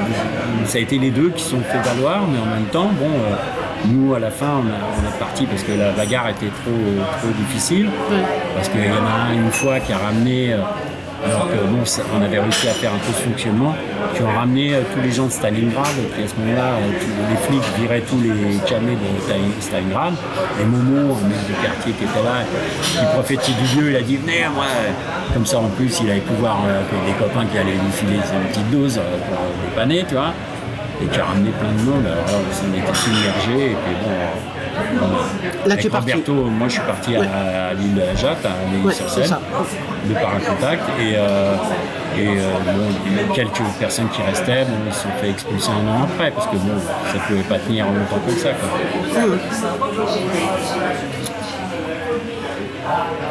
[0.66, 3.34] ça a été les deux qui sont fait valoir, mais en même temps, bon, euh,
[3.84, 6.72] nous à la fin on a, on parti parce que la bagarre était trop,
[7.20, 7.88] trop difficile.
[8.54, 10.58] Parce qu'il y en a un une fois qui a ramené, euh,
[11.24, 13.74] alors que bon, ça- on avait réussi à faire un peu ce fonctionnement,
[14.14, 17.30] qui ont ramené euh, tous les gens de Stalingrad, et puis à ce moment-là, euh,
[17.30, 20.14] les flics viraient tous les camés de Stal- Stalingrad,
[20.60, 22.44] et Momo, un mec du quartier qui était là,
[22.80, 24.64] qui prophétisait du lieu, il a dit venez, moi,
[25.32, 28.16] comme ça en plus il allait pouvoir, euh, avec des copains qui allaient lui filer
[28.16, 29.38] une petite dose pour
[29.70, 30.32] dépanner, tu vois,
[31.02, 32.32] et qui a ramené plein de monde, alors là,
[32.64, 34.10] on était submergés, et puis bon.
[35.66, 36.10] Là, avec tu es parti.
[36.12, 37.20] Roberto, moi je suis parti à,
[37.68, 39.36] à l'île Jacques, à l'île Ouais, sur Seine,
[40.04, 40.82] de par un contact.
[41.00, 41.54] Et, euh,
[42.16, 46.02] et euh, bon, quelques personnes qui restaient, bon, ils se sont fait expulser un an
[46.04, 46.78] après, parce que bon,
[47.12, 48.50] ça pouvait pas tenir longtemps comme ça.
[48.50, 48.68] Quoi.
[52.86, 53.25] Et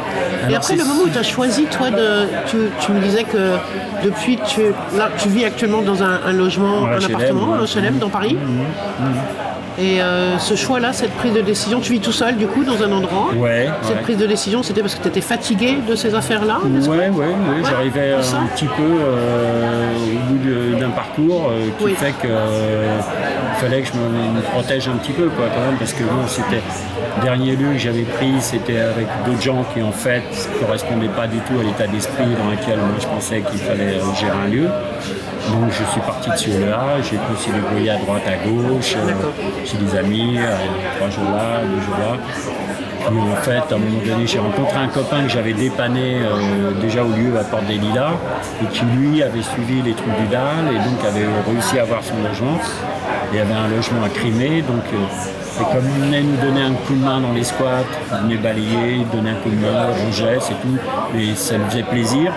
[0.46, 3.56] Alors, après, le moment où tu as choisi, toi, de, tu, tu me disais que
[4.04, 4.60] depuis, tu,
[4.96, 7.58] là, tu vis actuellement dans un, un logement, En un HLM, appartement, ouais.
[7.58, 8.36] un HLM dans Paris.
[9.78, 12.82] Et euh, ce choix-là, cette prise de décision, tu vis tout seul du coup dans
[12.82, 14.02] un endroit Ouais, Cette ouais.
[14.04, 17.34] prise de décision, c'était parce que tu étais fatigué de ces affaires-là Ouais, ouais, ouais,
[17.62, 19.92] j'arrivais ça un petit peu euh,
[20.30, 21.94] au bout d'un parcours euh, qui Oui.
[21.94, 22.96] fait que euh,
[23.56, 26.26] fallait que je me, me protège un petit peu quoi quand même parce que bon
[26.26, 26.62] c'était
[27.16, 30.22] le dernier lieu que j'avais pris c'était avec d'autres gens qui en fait
[30.54, 33.94] ne correspondaient pas du tout à l'état d'esprit dans lequel moi je pensais qu'il fallait
[34.18, 34.68] gérer un lieu.
[35.50, 39.64] Donc je suis parti de celui-là, j'ai pu aussi débrouiller à droite, à gauche, euh,
[39.64, 40.56] chez des amis, euh,
[40.96, 42.16] trois jours là, deux jours là.
[43.06, 46.72] Puis en fait, à un moment donné, j'ai rencontré un copain que j'avais dépanné euh,
[46.80, 48.14] déjà au lieu à Porte des Lilas
[48.60, 52.02] et qui lui avait suivi les trucs du DAL et donc avait réussi à avoir
[52.02, 52.58] son logement.
[53.32, 56.72] Il y avait un logement à Crimée, donc euh, comme il venait nous donner un
[56.72, 60.38] coup de main dans les squats, il venait balayer, donner un coup de main, rangeait,
[60.40, 60.78] c'est tout,
[61.18, 62.32] et ça lui faisait plaisir.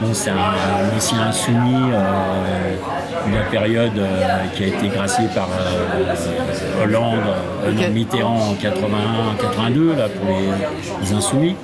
[0.00, 2.76] Bon, c'est un, ancien insoumis euh,
[3.30, 7.20] de la période euh, qui a été gracié par euh, Hollande,
[7.64, 7.90] euh, Ok.
[7.92, 11.56] Mitterrand en 81-82 là, pour les, les insoumis.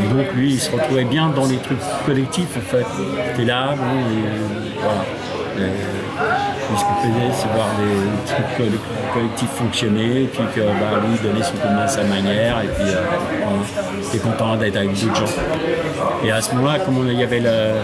[0.00, 2.86] Et donc lui, il se retrouvait bien dans les trucs collectifs en fait.
[3.32, 5.04] Était là, bon, et, voilà.
[5.56, 8.78] Lui, ce qu'il faisait, c'est voir les trucs coll-
[9.12, 12.58] collectifs fonctionner, et puis que bah, lui donnait son coup de main à sa manière,
[12.62, 15.32] et puis euh, il était content d'être avec d'autres gens.
[16.24, 17.82] Et à ce moment-là, comme on- il y avait le-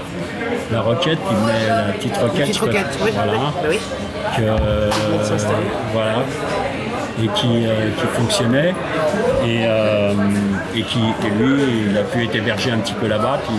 [0.72, 2.64] la roquette, il met la petite roquette, Petite je
[3.04, 3.32] oui, voilà,
[3.68, 3.78] oui, oui.
[4.36, 4.90] que, euh,
[5.92, 6.16] voilà,
[7.22, 8.74] et qui, euh, qui fonctionnait,
[9.44, 10.12] et, euh,
[10.74, 13.56] et qui, et lui, il a pu être hébergé un petit peu là-bas, puis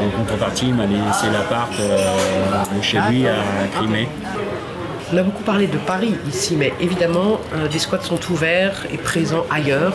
[0.00, 3.34] en contrepartie, il m'a laissé l'appart euh, chez lui à
[3.74, 4.08] Crimée.
[5.12, 8.98] On a beaucoup parlé de Paris ici, mais évidemment, euh, des squats sont ouverts et
[8.98, 9.94] présents ailleurs,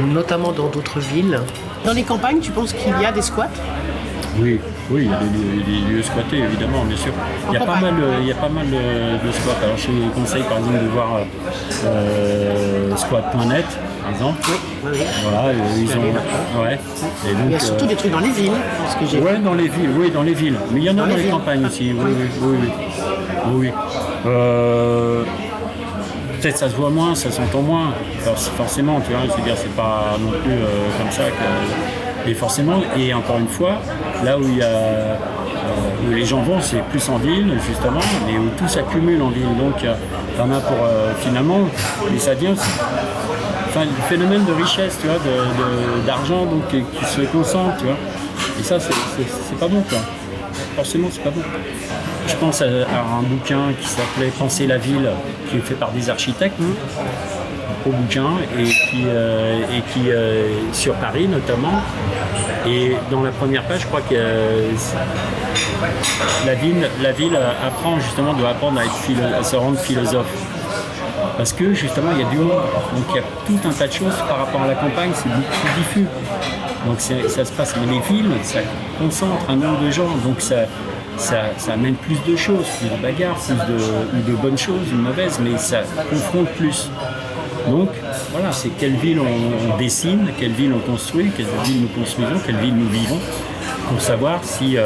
[0.00, 1.38] notamment dans d'autres villes.
[1.84, 3.50] Dans les campagnes, tu penses qu'il y a des squats?
[4.40, 4.58] Oui,
[4.90, 7.12] oui, il y a des lieux, des lieux squattés, évidemment, bien sûr.
[7.50, 9.52] Il y a pas mal, euh, il y a pas mal de, de squats.
[9.62, 11.08] Alors, je vous conseille, par exemple, de voir
[11.84, 13.66] euh, squat.net,
[14.00, 14.40] par exemple.
[14.84, 14.98] Oui.
[15.22, 16.62] Voilà, ils ont.
[16.62, 16.78] Ouais.
[17.28, 18.52] Et donc, Il y a surtout des trucs dans les villes,
[18.82, 20.56] parce que Ouais, dans les villes, oui, dans les villes.
[20.72, 22.10] Mais il y en a dans, les campagnes aussi, oui,
[22.42, 22.68] oui, oui.
[23.54, 23.72] oui.
[24.26, 25.24] Euh,
[26.40, 27.92] Peut-être ça se voit moins, ça s'entend moins,
[28.24, 30.66] Forc- forcément, tu vois, je veux dire, c'est pas non plus euh,
[30.98, 32.28] comme ça que.
[32.28, 33.74] Et forcément, et encore une fois,
[34.24, 34.66] là où il y a.
[34.66, 35.14] euh,
[36.04, 39.56] où les gens vont, c'est plus en ville, justement, mais où tout s'accumule en ville.
[39.56, 40.76] Donc, il y en a pour.
[40.84, 41.60] euh, finalement,
[42.18, 42.70] ça aussi
[43.74, 45.18] enfin, le phénomène de richesse, tu vois,
[46.06, 47.96] d'argent donc qui, se concentre, tu vois.
[48.60, 48.92] Et ça, c'est-
[49.58, 49.98] pas bon, quoi.
[50.76, 51.40] Forcément, c'est pas bon.
[52.26, 55.08] Je pense à, à un bouquin qui s'appelait Penser la ville,
[55.50, 58.26] qui est fait par des architectes, un beau bouquin,
[58.58, 61.72] et qui, euh, et qui euh, sur Paris notamment.
[62.66, 64.70] Et dans la première page, je crois que euh,
[66.46, 68.92] la ville, la ville apprend justement doit apprendre à, être
[69.38, 70.32] à se rendre philosophe.
[71.42, 72.52] Parce que justement, il y a du monde.
[72.94, 75.28] Donc il y a tout un tas de choses par rapport à la campagne, c'est
[75.28, 76.06] beaucoup diffus.
[76.86, 77.74] Donc ça se passe.
[77.80, 78.60] Mais les villes, ça
[78.96, 80.06] concentre un nombre de gens.
[80.24, 80.66] Donc ça,
[81.16, 85.40] ça, ça amène plus de choses, plus de bagarres, plus de, bonnes choses, de mauvaises,
[85.42, 86.88] mais ça confronte plus.
[87.68, 87.88] Donc
[88.30, 92.58] voilà, c'est quelle ville on, dessine, quelle ville on construit, quelle ville nous construisons, quelle
[92.58, 93.18] ville nous vivons,
[93.88, 94.84] pour savoir si euh,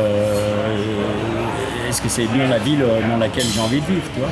[1.87, 4.31] est-ce que c'est bien la ville dans laquelle j'ai envie de vivre, tu vois.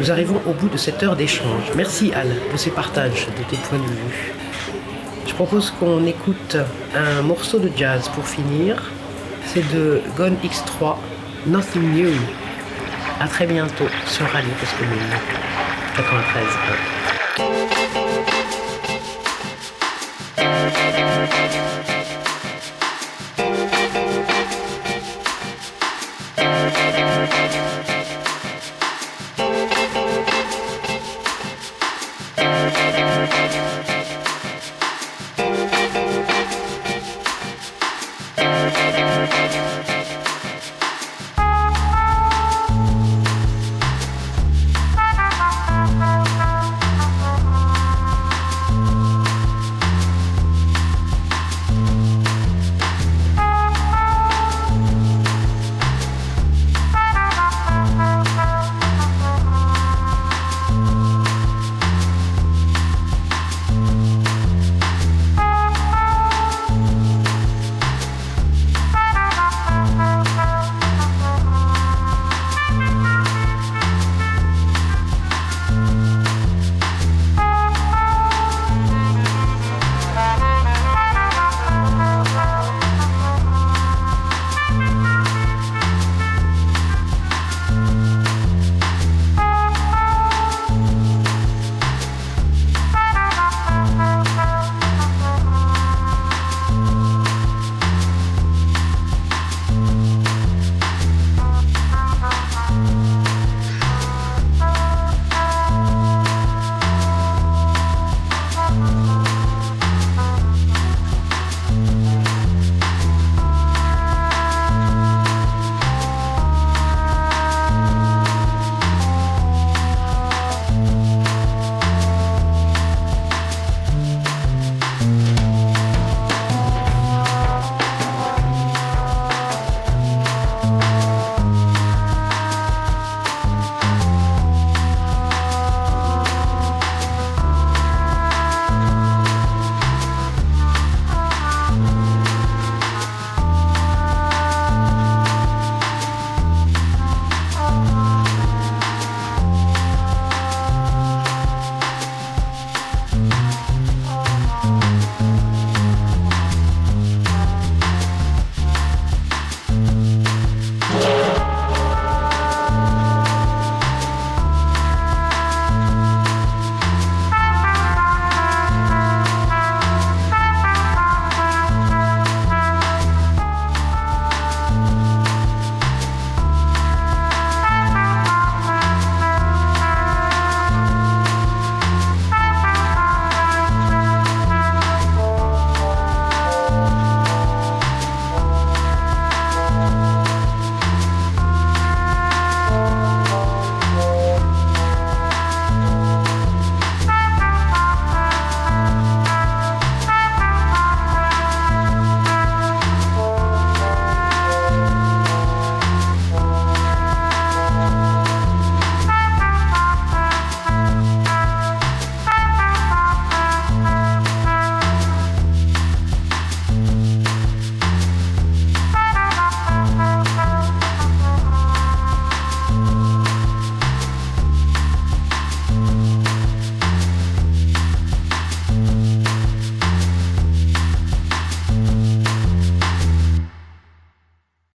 [0.00, 1.72] Nous arrivons au bout de cette heure d'échange.
[1.76, 4.32] Merci Al de ces partages de tes points de vue.
[5.26, 6.56] Je propose qu'on écoute
[6.96, 8.82] un morceau de jazz pour finir.
[9.44, 10.96] C'est de Gone X3,
[11.46, 12.12] Nothing New.
[13.20, 14.98] À très bientôt sur Radio Cause Commune
[15.96, 16.44] 93.
[17.36, 17.90] Thank